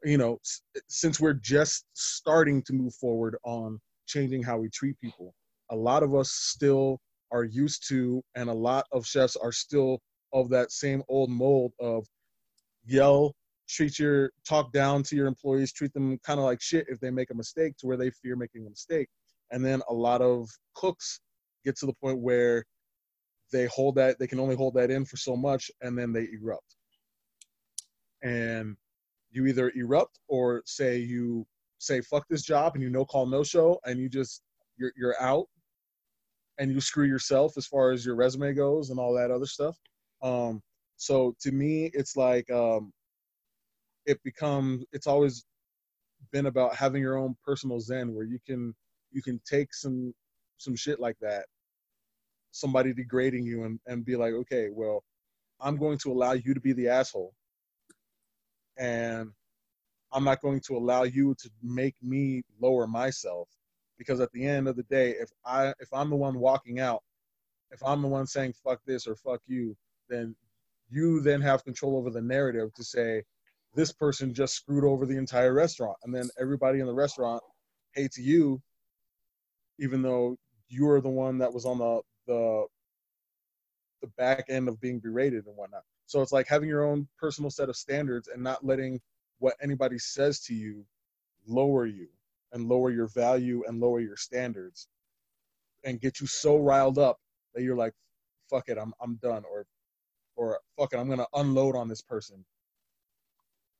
[0.04, 5.00] you know, s- since we're just starting to move forward on changing how we treat
[5.00, 5.34] people,
[5.72, 7.00] a lot of us still
[7.32, 10.00] are used to, and a lot of chefs are still
[10.34, 12.06] of that same old mold of
[12.86, 13.34] yell,
[13.70, 17.10] treat your, talk down to your employees, treat them kind of like shit if they
[17.12, 19.08] make a mistake to where they fear making a mistake.
[19.52, 21.20] And then a lot of cooks
[21.64, 22.66] get to the point where
[23.52, 26.28] they hold that, they can only hold that in for so much and then they
[26.34, 26.76] erupt
[28.24, 28.76] and
[29.34, 31.46] you either erupt or say you
[31.80, 34.42] say fuck this job and you no call no show and you just
[34.78, 35.48] you're you're out
[36.60, 39.78] and you screw yourself as far as your resume goes and all that other stuff.
[40.22, 40.62] Um
[40.98, 42.94] so to me it's like um
[44.06, 45.46] it becomes it's always
[46.32, 48.74] been about having your own personal zen where you can
[49.12, 50.14] you can take some
[50.58, 51.46] some shit like that
[52.52, 55.04] somebody degrading you and, and be like okay well
[55.60, 57.34] i'm going to allow you to be the asshole
[58.78, 59.32] and
[60.12, 63.50] I'm not going to allow you to make me lower myself
[63.98, 67.02] because at the end of the day, if I if I'm the one walking out,
[67.72, 69.76] if I'm the one saying fuck this or fuck you,
[70.10, 70.36] then
[70.90, 73.24] you then have control over the narrative to say
[73.76, 77.42] this person just screwed over the entire restaurant, and then everybody in the restaurant
[77.96, 78.62] hates you,
[79.80, 80.38] even though
[80.70, 82.66] you're the one that was on the the
[84.02, 85.84] the back end of being berated and whatnot.
[86.06, 89.00] So it's like having your own personal set of standards and not letting
[89.40, 90.86] what anybody says to you
[91.48, 92.08] lower you
[92.52, 94.88] and lower your value and lower your standards
[95.84, 97.18] and get you so riled up
[97.54, 97.94] that you're like,
[98.50, 99.66] fuck it, I'm I'm done or
[100.36, 102.44] or fuck it, I'm gonna unload on this person.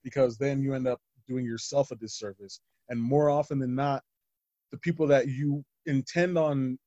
[0.04, 2.60] Because then you end up doing yourself a disservice.
[2.90, 4.04] And more often than not,
[4.72, 6.78] the people that you intend on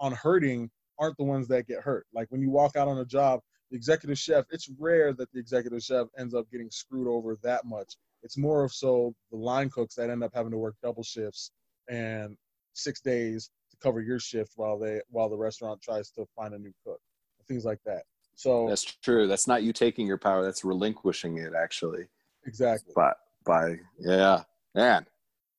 [0.00, 2.06] on hurting aren't the ones that get hurt.
[2.14, 3.40] Like when you walk out on a job,
[3.74, 7.64] the executive chef, it's rare that the executive chef ends up getting screwed over that
[7.64, 7.96] much.
[8.22, 11.50] It's more of so the line cooks that end up having to work double shifts
[11.90, 12.36] and
[12.74, 16.58] six days to cover your shift while they while the restaurant tries to find a
[16.58, 17.00] new cook,
[17.48, 18.04] things like that.
[18.36, 19.26] So That's true.
[19.26, 20.44] That's not you taking your power.
[20.44, 22.04] That's relinquishing it, actually.
[22.46, 22.92] exactly.
[22.94, 23.12] By,
[23.44, 24.42] by yeah,
[24.76, 25.04] man,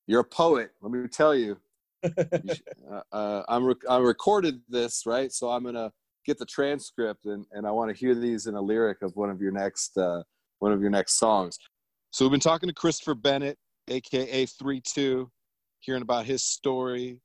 [0.08, 0.72] you're a poet.
[0.82, 1.58] Let me tell you.
[2.06, 5.92] You should- uh, uh, I'm rec- I recorded this right, so I'm gonna
[6.26, 9.30] get the transcript and, and I want to hear these in a lyric of one
[9.30, 10.24] of your next uh,
[10.60, 11.58] one of your next songs.
[12.12, 13.58] So we've been talking to Christopher Bennett,
[13.88, 15.30] aka Three Two,
[15.82, 17.20] hearing about his story,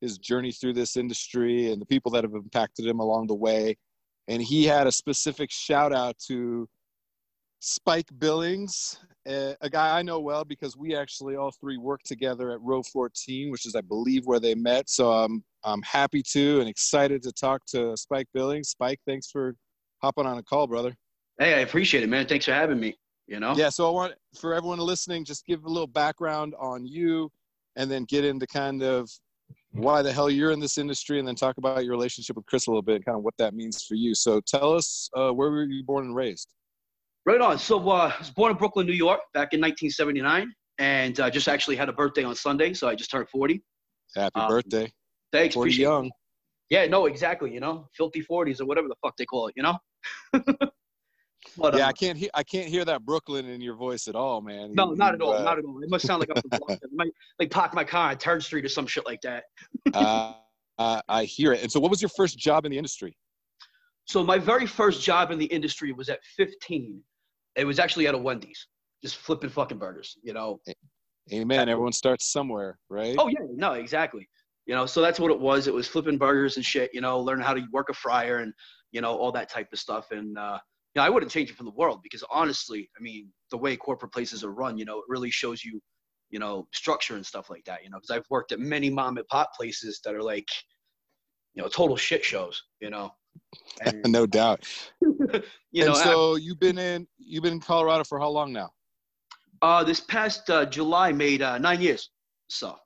[0.00, 3.76] his journey through this industry, and the people that have impacted him along the way.
[4.28, 6.68] And he had a specific shout out to
[7.60, 12.60] Spike Billings, a guy I know well because we actually all three worked together at
[12.60, 14.88] Row 14, which is, I believe, where they met.
[14.88, 18.70] So I'm I'm happy to and excited to talk to Spike Billings.
[18.70, 19.54] Spike, thanks for
[20.02, 20.94] hopping on a call, brother.
[21.38, 22.26] Hey, I appreciate it, man.
[22.26, 22.96] Thanks for having me.
[23.28, 23.54] You know?
[23.56, 27.30] Yeah, so I want for everyone listening, just give a little background on you,
[27.76, 29.08] and then get into kind of
[29.70, 32.66] why the hell you're in this industry, and then talk about your relationship with Chris
[32.66, 34.14] a little bit, kind of what that means for you.
[34.14, 36.52] So tell us, uh, where were you born and raised?
[37.24, 37.58] Right on.
[37.58, 41.46] So uh, I was born in Brooklyn, New York, back in 1979, and uh, just
[41.48, 43.62] actually had a birthday on Sunday, so I just turned 40.
[44.16, 44.92] Happy Um, birthday,
[45.32, 45.88] Thanks, forty appreciate it.
[45.88, 46.10] young.
[46.68, 47.52] Yeah, no, exactly.
[47.52, 49.54] You know, filthy 40s or whatever the fuck they call it.
[49.56, 49.78] You know.
[51.56, 54.14] but, Yeah, uh, I can't hear I can't hear that Brooklyn in your voice at
[54.16, 54.74] all, man.
[54.74, 55.34] No, You- not at all.
[55.34, 55.80] uh, Not at all.
[55.82, 58.68] It must sound like I'm from might like park my car on Turn Street or
[58.68, 59.44] some shit like that.
[59.94, 60.34] uh,
[60.78, 61.62] uh, I hear it.
[61.62, 63.16] And so, what was your first job in the industry?
[64.06, 67.00] So my very first job in the industry was at 15.
[67.56, 68.66] It was actually at a Wendy's,
[69.02, 70.16] just flipping fucking burgers.
[70.22, 70.60] You know,
[71.32, 71.68] Amen.
[71.68, 73.14] Everyone starts somewhere, right?
[73.18, 74.28] Oh yeah, no, exactly.
[74.66, 75.66] You know, so that's what it was.
[75.66, 76.90] It was flipping burgers and shit.
[76.92, 78.52] You know, learning how to work a fryer and
[78.90, 80.10] you know all that type of stuff.
[80.10, 80.58] And uh,
[80.94, 83.76] you know, I wouldn't change it for the world because honestly, I mean, the way
[83.76, 85.80] corporate places are run, you know, it really shows you,
[86.30, 87.84] you know, structure and stuff like that.
[87.84, 90.48] You know, because I've worked at many mom and pop places that are like,
[91.54, 92.60] you know, total shit shows.
[92.80, 93.10] You know,
[94.06, 94.64] no doubt.
[95.00, 98.70] you know, and so you've been in you've been in Colorado for how long now?
[99.62, 102.10] uh, this past uh, July made uh, nine years.
[102.48, 102.76] So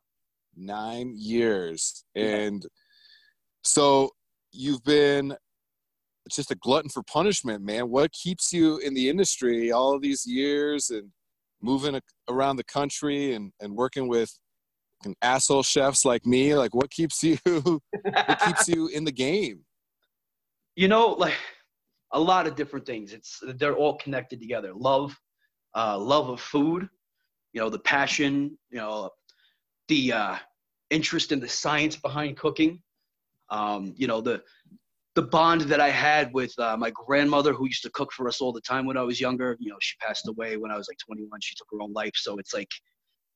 [0.57, 2.05] Nine years.
[2.15, 2.65] And
[3.65, 4.11] so
[4.53, 5.35] you've been
[6.31, 7.91] just a glutton for punishment, man.
[7.91, 11.11] What keeps you in the industry all of these years and
[11.63, 14.31] moving a- around the country and, and working with
[15.23, 16.55] asshole chefs like me?
[16.55, 17.39] Like, what keeps you?
[17.45, 19.66] what keeps you in the game?
[20.77, 21.35] You know like
[22.13, 25.19] a lot of different things it's they're all connected together love
[25.75, 26.89] uh, love of food
[27.53, 29.11] you know the passion you know
[29.89, 30.37] the uh,
[30.91, 32.83] interest in the science behind cooking.
[33.51, 34.43] Um, you know, the
[35.15, 38.43] the bond that I had with uh, my grandmother, who used to cook for us
[38.43, 39.57] all the time when I was younger.
[39.59, 41.41] You know, she passed away when I was like 21.
[41.41, 42.71] She took her own life, so it's like,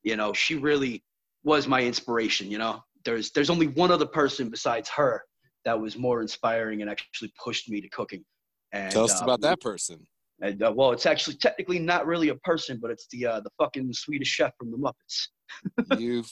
[0.02, 1.02] you know, she really
[1.42, 2.50] was my inspiration.
[2.50, 5.22] You know, there's there's only one other person besides her
[5.64, 8.24] that was more inspiring and actually pushed me to cooking.
[8.72, 10.06] And, Tell us uh, about that person.
[10.42, 13.50] And, uh, well, it's actually technically not really a person, but it's the uh, the
[13.58, 15.98] fucking Swedish chef from the Muppets.
[15.98, 16.24] you,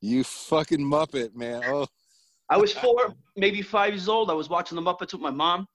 [0.00, 1.62] you fucking muppet, man.
[1.66, 1.86] Oh,
[2.50, 4.30] I was four, maybe five years old.
[4.30, 5.66] I was watching the Muppets with my mom,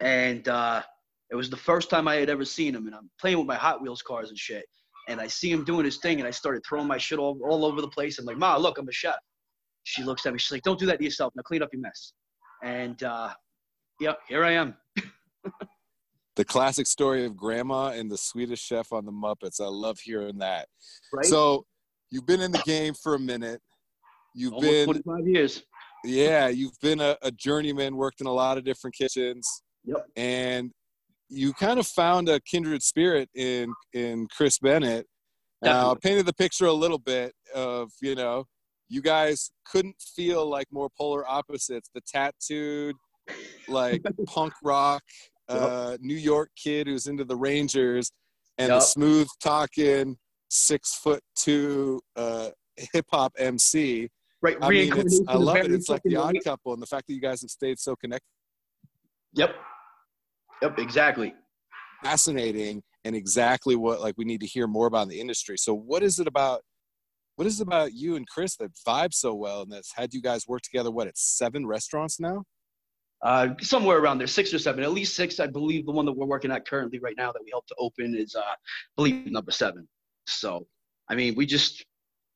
[0.00, 0.82] and uh,
[1.30, 2.86] it was the first time I had ever seen him.
[2.86, 4.64] And I'm playing with my Hot Wheels cars and shit.
[5.08, 7.64] And I see him doing his thing, and I started throwing my shit all, all
[7.64, 8.18] over the place.
[8.18, 9.16] I'm like, Ma, look, I'm a chef.
[9.84, 10.38] She looks at me.
[10.38, 11.32] She's like, Don't do that to yourself.
[11.34, 12.12] Now clean up your mess.
[12.62, 13.30] And uh,
[14.00, 14.76] yeah, here I am.
[16.36, 19.60] the classic story of grandma and the Swedish chef on the Muppets.
[19.60, 20.68] I love hearing that.
[21.12, 21.26] Right?
[21.26, 21.64] So
[22.10, 23.60] you've been in the game for a minute.
[24.34, 25.62] You've Almost been 25 years.
[26.04, 29.62] yeah, you've been a, a journeyman, worked in a lot of different kitchens.
[29.84, 30.06] Yep.
[30.16, 30.70] And
[31.28, 35.06] you kind of found a kindred spirit in in Chris Bennett.
[35.60, 38.44] Now, painted the picture a little bit of, you know,
[38.88, 41.90] you guys couldn't feel like more polar opposites.
[41.94, 42.96] The tattooed,
[43.68, 45.02] like punk rock,
[45.48, 48.10] uh, New York kid who's into the Rangers,
[48.56, 50.16] and the smooth talking,
[50.48, 52.50] six foot two uh,
[52.92, 54.08] hip hop MC.
[54.40, 54.56] Right.
[54.62, 54.92] I mean,
[55.26, 55.72] I love it.
[55.72, 58.28] It's like the odd couple, and the fact that you guys have stayed so connected,
[59.34, 59.54] Yep.
[60.62, 60.78] Yep.
[60.78, 61.34] Exactly.
[62.02, 65.58] fascinating, and exactly what like we need to hear more about in the industry.
[65.58, 66.62] So, what is it about?
[67.38, 70.20] What is it about you and Chris that vibes so well, and that's had you
[70.20, 70.90] guys work together?
[70.90, 72.42] What it's seven restaurants now?
[73.22, 75.38] Uh, somewhere around there, six or seven, at least six.
[75.38, 77.76] I believe the one that we're working at currently right now that we hope to
[77.78, 78.54] open is, uh, I
[78.96, 79.86] believe, number seven.
[80.26, 80.66] So,
[81.08, 81.84] I mean, we just,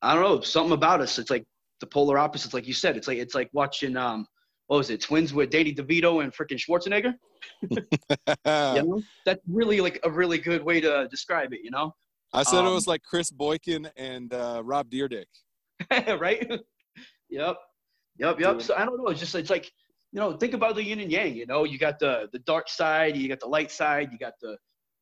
[0.01, 1.19] I don't know, something about us.
[1.19, 1.43] It's like
[1.81, 2.95] the polar opposites, like you said.
[2.95, 4.25] It's like it's like watching, um,
[4.67, 7.13] what was it, Twins with Danny DeVito and freaking Schwarzenegger.
[8.75, 11.59] You know, that's really like a really good way to describe it.
[11.61, 11.93] You know,
[12.33, 15.25] I said it Um, was like Chris Boykin and uh, Rob Dyrdek.
[16.19, 16.49] right?
[17.29, 17.57] yep,
[18.17, 18.61] yep, yep.
[18.61, 19.07] So I don't know.
[19.07, 19.71] It's just it's like
[20.13, 21.35] you know, think about the yin and yang.
[21.35, 24.33] You know, you got the the dark side, you got the light side, you got
[24.41, 24.57] the,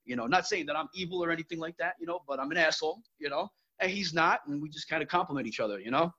[0.05, 1.95] you know, not saying that I'm evil or anything like that.
[1.99, 3.01] You know, but I'm an asshole.
[3.19, 5.79] You know, and he's not, and we just kind of complement each other.
[5.79, 6.13] You know.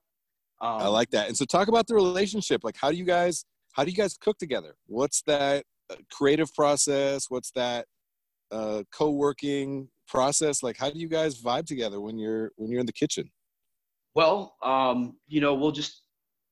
[0.61, 1.27] Um, I like that.
[1.27, 2.63] And so, talk about the relationship.
[2.63, 3.45] Like, how do you guys?
[3.73, 4.75] How do you guys cook together?
[4.85, 7.25] What's that uh, creative process?
[7.29, 7.87] What's that
[8.51, 10.63] uh, co-working process?
[10.63, 13.29] Like, how do you guys vibe together when you're when you're in the kitchen?
[14.15, 16.03] Well, um, you know, we'll just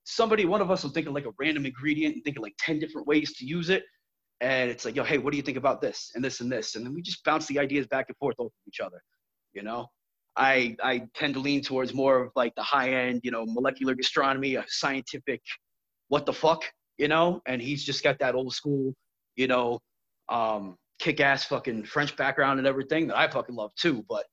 [0.04, 2.56] somebody, one of us will think of like a random ingredient and think of like
[2.60, 3.84] 10 different ways to use it.
[4.40, 6.76] And it's like, yo, hey, what do you think about this and this and this?
[6.76, 9.00] And then we just bounce the ideas back and forth off of each other.
[9.54, 9.88] You know,
[10.36, 13.94] I I tend to lean towards more of like the high end, you know, molecular
[13.94, 15.42] gastronomy, a scientific,
[16.08, 16.64] what the fuck,
[16.98, 17.42] you know.
[17.46, 18.96] And he's just got that old school,
[19.36, 19.80] you know,
[20.30, 24.06] um, kick ass fucking French background and everything that I fucking love too.
[24.08, 24.26] But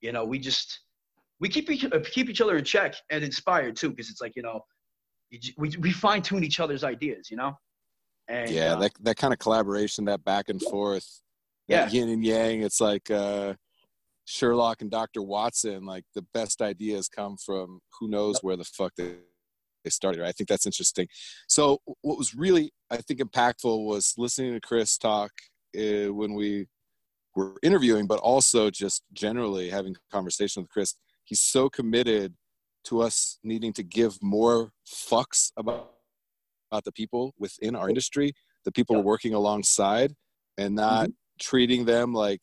[0.00, 0.80] you know, we just
[1.38, 4.32] we keep each, uh, keep each other in check and inspired too, because it's like
[4.34, 4.60] you know,
[5.58, 7.52] we we fine tune each other's ideas, you know.
[8.28, 11.20] And yeah, uh, that that kind of collaboration, that back and forth,
[11.68, 12.62] that yin and yang.
[12.62, 13.54] It's like uh,
[14.24, 15.84] Sherlock and Doctor Watson.
[15.84, 19.16] Like the best ideas come from who knows where the fuck they
[19.84, 20.22] they started.
[20.22, 21.06] I think that's interesting.
[21.46, 25.30] So what was really I think impactful was listening to Chris talk
[25.76, 26.66] uh, when we
[27.34, 30.94] were interviewing, but also just generally having a conversation with Chris.
[31.24, 32.34] He's so committed
[32.84, 35.92] to us needing to give more fucks about
[36.72, 38.32] about the people within our industry,
[38.64, 39.00] the people Yeah.
[39.02, 40.14] we're working alongside,
[40.58, 41.10] and not
[41.40, 42.42] treating them like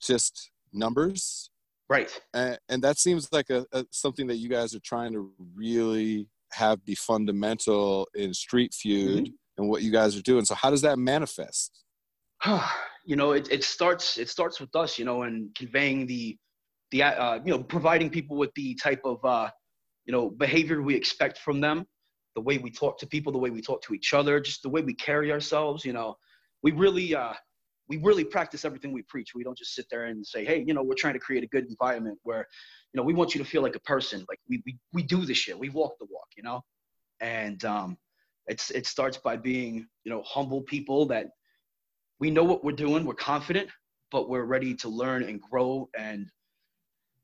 [0.00, 1.50] just numbers.
[1.88, 5.32] right, And, and that seems like a, a something that you guys are trying to
[5.54, 10.44] really have be fundamental in Street Feud and what you guys are doing.
[10.44, 11.84] So how does that manifest?
[13.06, 16.36] you know, it, it starts it starts with us, you know, and conveying the
[16.90, 19.50] the uh, you know providing people with the type of uh,
[20.04, 21.86] you know behavior we expect from them,
[22.34, 24.68] the way we talk to people, the way we talk to each other, just the
[24.68, 25.84] way we carry ourselves.
[25.84, 26.16] You know,
[26.62, 27.34] we really uh,
[27.88, 29.34] we really practice everything we preach.
[29.34, 31.48] We don't just sit there and say, hey, you know, we're trying to create a
[31.48, 32.46] good environment where
[32.92, 34.24] you know we want you to feel like a person.
[34.28, 35.58] Like we we we do the shit.
[35.58, 36.28] We walk the walk.
[36.36, 36.62] You know,
[37.20, 37.96] and um,
[38.46, 41.28] it's it starts by being you know humble people that
[42.18, 43.68] we know what we're doing we're confident
[44.10, 45.88] but we're ready to learn and grow.
[45.98, 46.30] And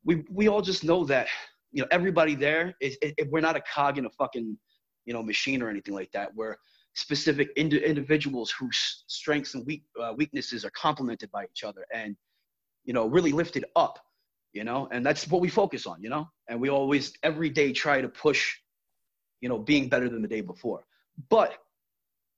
[0.04, 1.28] we we all just know that
[1.70, 4.58] you know everybody there is it, we're not a cog in a fucking
[5.04, 6.56] you know machine or anything like that we're
[6.94, 12.16] specific indi- individuals whose strengths and weak, uh, weaknesses are complemented by each other and
[12.84, 13.98] you know really lifted up
[14.52, 17.72] you know, and that's what we focus on, you know, and we always every day
[17.72, 18.54] try to push,
[19.40, 20.84] you know, being better than the day before.
[21.30, 21.56] But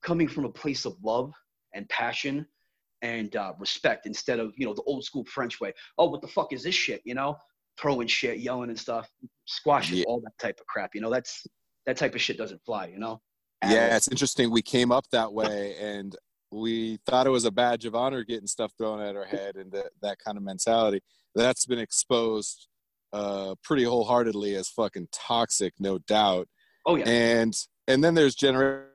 [0.01, 1.33] coming from a place of love
[1.75, 2.47] and passion
[3.03, 5.73] and uh, respect instead of you know the old school French way.
[5.99, 7.03] Oh, what the fuck is this shit?
[7.05, 7.37] You know,
[7.79, 9.09] throwing shit, yelling and stuff,
[9.45, 10.05] squashing yeah.
[10.07, 10.95] all that type of crap.
[10.95, 11.47] You know, that's
[11.87, 12.87] that type of shit doesn't fly.
[12.87, 13.21] You know.
[13.63, 14.51] Yeah, it's interesting.
[14.51, 16.15] We came up that way, and
[16.51, 19.73] we thought it was a badge of honor getting stuff thrown at our head and
[19.73, 21.01] that, that kind of mentality.
[21.35, 22.69] That's been exposed
[23.13, 26.49] uh, pretty wholeheartedly as fucking toxic, no doubt.
[26.87, 27.09] Oh yeah.
[27.09, 27.55] And
[27.89, 28.89] and then there's generation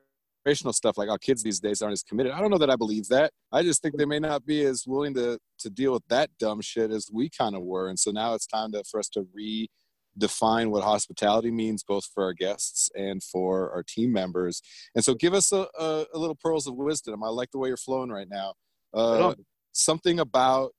[0.48, 2.32] stuff like our kids these days aren't as committed.
[2.32, 3.32] I don't know that I believe that.
[3.52, 6.62] I just think they may not be as willing to to deal with that dumb
[6.62, 7.90] shit as we kind of were.
[7.90, 12.24] And so now it's time to, for us to redefine what hospitality means, both for
[12.24, 14.62] our guests and for our team members.
[14.96, 17.24] And so give us a, a, a little pearls of wisdom.
[17.24, 18.54] I like the way you're flowing right now.
[18.94, 19.34] Uh,
[19.72, 20.72] something about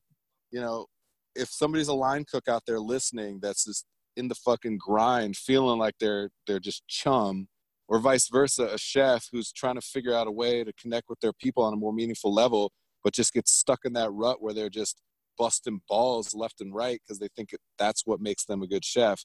[0.51, 0.87] you know
[1.35, 3.85] if somebody's a line cook out there listening that's just
[4.17, 7.47] in the fucking grind feeling like they're they're just chum
[7.91, 11.19] or vice versa, a chef who's trying to figure out a way to connect with
[11.19, 12.73] their people on a more meaningful level,
[13.03, 15.03] but just gets stuck in that rut where they're just
[15.37, 19.25] busting balls left and right because they think that's what makes them a good chef.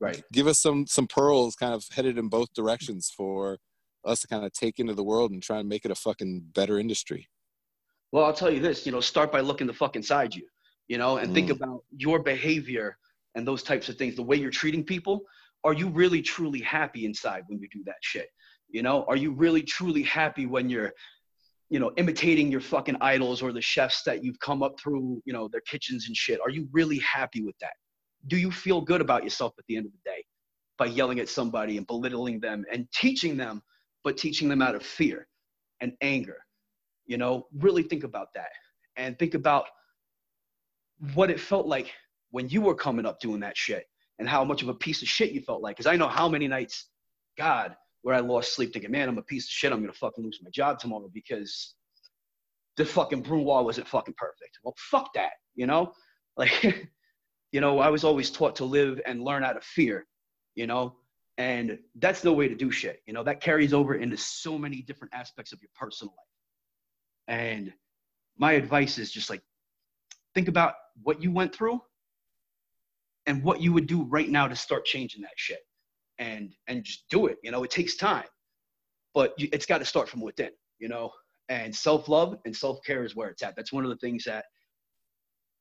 [0.00, 0.22] Right.
[0.32, 3.58] Give us some some pearls, kind of headed in both directions for
[4.04, 6.44] us to kind of take into the world and try and make it a fucking
[6.54, 7.28] better industry.
[8.12, 8.86] Well, I'll tell you this.
[8.86, 10.46] You know, start by looking the fuck inside you.
[10.86, 11.34] You know, and mm.
[11.34, 12.96] think about your behavior
[13.34, 15.24] and those types of things, the way you're treating people
[15.64, 18.28] are you really truly happy inside when you do that shit?
[18.68, 20.92] You know, are you really truly happy when you're,
[21.70, 25.32] you know, imitating your fucking idols or the chefs that you've come up through, you
[25.32, 26.40] know, their kitchens and shit?
[26.40, 27.72] Are you really happy with that?
[28.26, 30.24] Do you feel good about yourself at the end of the day
[30.76, 33.62] by yelling at somebody and belittling them and teaching them,
[34.02, 35.26] but teaching them out of fear
[35.80, 36.38] and anger?
[37.06, 38.50] You know, really think about that
[38.96, 39.66] and think about
[41.14, 41.92] what it felt like
[42.30, 43.86] when you were coming up doing that shit
[44.18, 45.76] and how much of a piece of shit you felt like.
[45.76, 46.86] Because I know how many nights,
[47.36, 49.72] God, where I lost sleep thinking, man, I'm a piece of shit.
[49.72, 51.74] I'm gonna fucking lose my job tomorrow because
[52.76, 54.58] the fucking brunoise wasn't fucking perfect.
[54.62, 55.92] Well, fuck that, you know?
[56.36, 56.64] Like,
[57.52, 60.04] you know, I was always taught to live and learn out of fear,
[60.56, 60.96] you know?
[61.38, 63.02] And that's no way to do shit.
[63.06, 67.38] You know, that carries over into so many different aspects of your personal life.
[67.38, 67.72] And
[68.36, 69.42] my advice is just like,
[70.34, 71.80] think about what you went through
[73.26, 75.60] and what you would do right now to start changing that shit
[76.18, 78.24] and and just do it you know it takes time
[79.14, 81.10] but you, it's got to start from within you know
[81.48, 83.54] and self-love and self-care is where it's at.
[83.56, 84.44] That's one of the things that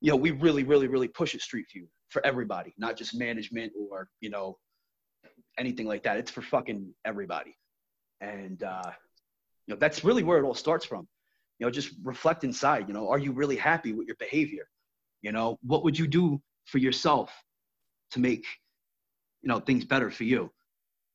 [0.01, 3.71] you know we really really really push at Street Feud for everybody not just management
[3.77, 4.57] or you know
[5.57, 6.17] anything like that.
[6.17, 7.55] It's for fucking everybody.
[8.21, 8.91] And uh
[9.67, 11.07] you know that's really where it all starts from.
[11.59, 14.67] You know just reflect inside you know are you really happy with your behavior?
[15.21, 17.31] You know what would you do for yourself
[18.13, 18.45] to make
[19.41, 20.49] you know things better for you.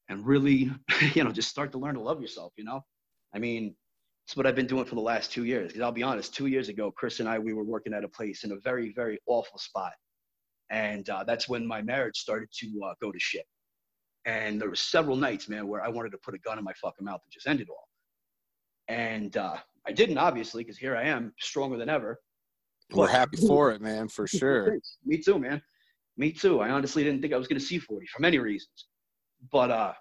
[0.08, 0.70] And really
[1.14, 2.84] you know just start to learn to love yourself you know?
[3.34, 3.74] I mean
[4.26, 5.68] it's what i've been doing for the last two years.
[5.68, 8.08] Because i'll be honest two years ago chris and i we were working at a
[8.08, 9.92] place in a very very awful spot.
[10.70, 13.46] And uh, that's when my marriage started to uh, go to shit.
[14.26, 16.74] And there were several nights man where i wanted to put a gun in my
[16.74, 17.20] fucking mouth.
[17.24, 17.88] And just end it all.
[18.88, 22.18] And uh, i didn't obviously because here i am stronger than ever.
[22.90, 24.78] We're happy for it man for sure.
[25.04, 25.62] me too man
[26.18, 26.60] me too.
[26.60, 28.86] I honestly didn't think I was going to see 40 for many reasons.
[29.50, 29.92] But, uh,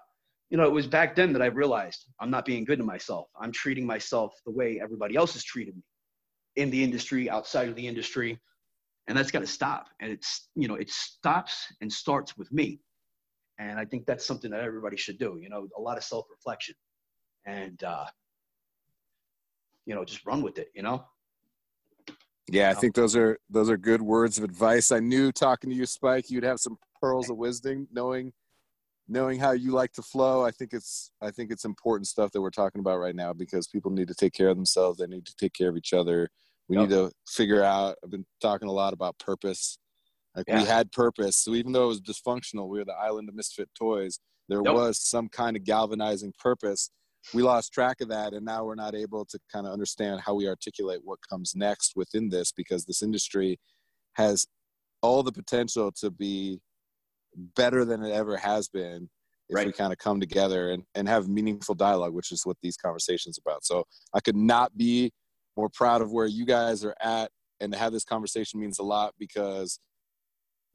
[0.50, 3.28] you know, it was back then that I realized I'm not being good to myself.
[3.40, 5.82] I'm treating myself the way everybody else has treated me
[6.56, 8.38] in the industry, outside of the industry.
[9.06, 9.86] And that's got to stop.
[10.00, 12.80] And it's, you know, it stops and starts with me.
[13.58, 16.26] And I think that's something that everybody should do, you know, a lot of self
[16.30, 16.74] reflection
[17.46, 18.06] and, uh,
[19.86, 21.04] you know, just run with it, you know?
[22.48, 24.90] Yeah, I um, think those are those are good words of advice.
[24.90, 28.32] I knew talking to you, Spike, you'd have some pearls of wisdom, knowing
[29.08, 30.44] knowing how you like to flow.
[30.44, 33.66] I think it's I think it's important stuff that we're talking about right now because
[33.66, 34.98] people need to take care of themselves.
[34.98, 36.28] They need to take care of each other.
[36.68, 36.88] We yep.
[36.88, 37.96] need to figure out.
[38.04, 39.78] I've been talking a lot about purpose.
[40.36, 40.60] Like yeah.
[40.60, 43.70] we had purpose, so even though it was dysfunctional, we were the island of misfit
[43.76, 44.20] toys.
[44.48, 44.74] There yep.
[44.74, 46.90] was some kind of galvanizing purpose
[47.34, 50.34] we lost track of that and now we're not able to kind of understand how
[50.34, 53.58] we articulate what comes next within this because this industry
[54.14, 54.46] has
[55.02, 56.60] all the potential to be
[57.54, 59.08] better than it ever has been
[59.48, 59.66] if right.
[59.66, 63.38] we kind of come together and, and have meaningful dialogue which is what these conversations
[63.38, 65.10] about so i could not be
[65.56, 68.82] more proud of where you guys are at and to have this conversation means a
[68.82, 69.78] lot because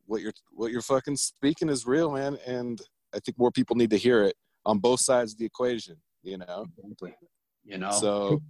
[0.06, 2.82] what you're what you're fucking speaking is real man and
[3.14, 4.36] i think more people need to hear it
[4.66, 6.66] on both sides of the equation you know
[7.64, 8.42] you know so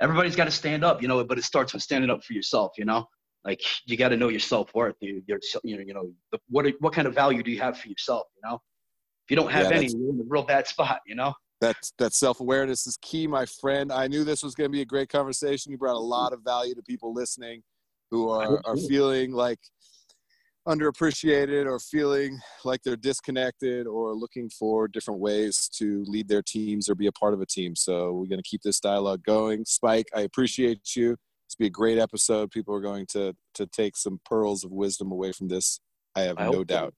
[0.00, 2.72] everybody's got to stand up you know but it starts with standing up for yourself
[2.78, 3.06] you know
[3.46, 4.96] like you got to know your self worth.
[5.00, 7.86] You, you know, you know, the, what what kind of value do you have for
[7.88, 8.26] yourself?
[8.34, 11.00] You know, if you don't have Yeah, any, you're in a real bad spot.
[11.06, 11.32] You know.
[11.60, 14.84] that that self-awareness is key my friend i knew this was going to be a
[14.84, 17.62] great conversation you brought a lot of value to people listening
[18.10, 19.58] who are, are feeling like
[20.66, 26.88] underappreciated or feeling like they're disconnected or looking for different ways to lead their teams
[26.88, 29.64] or be a part of a team so we're going to keep this dialogue going
[29.64, 33.96] spike i appreciate you it's be a great episode people are going to to take
[33.96, 35.78] some pearls of wisdom away from this
[36.16, 36.94] i have I no doubt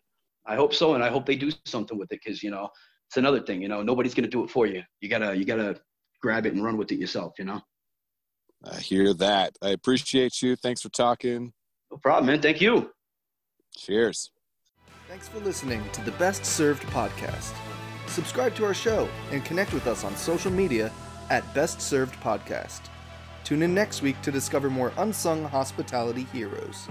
[0.49, 2.71] I hope so, and I hope they do something with it because you know
[3.09, 3.61] it's another thing.
[3.61, 4.83] You know, nobody's gonna do it for you.
[5.01, 5.79] You gotta you gotta
[6.23, 7.35] grab it and run with it yourself.
[7.39, 7.61] You know.
[8.65, 11.53] i hear that i appreciate you thanks for talking
[11.93, 12.43] No problem, man.
[12.43, 12.91] Thank you.
[13.79, 14.31] Cheers
[15.09, 17.55] Thanks for listening to the Best Served podcast.
[18.09, 20.93] Subscribe to our show and connect with us on social media
[21.31, 22.83] at Best Served Podcast.
[23.43, 26.89] Tune in next week to discover more unsung hospitality heroes.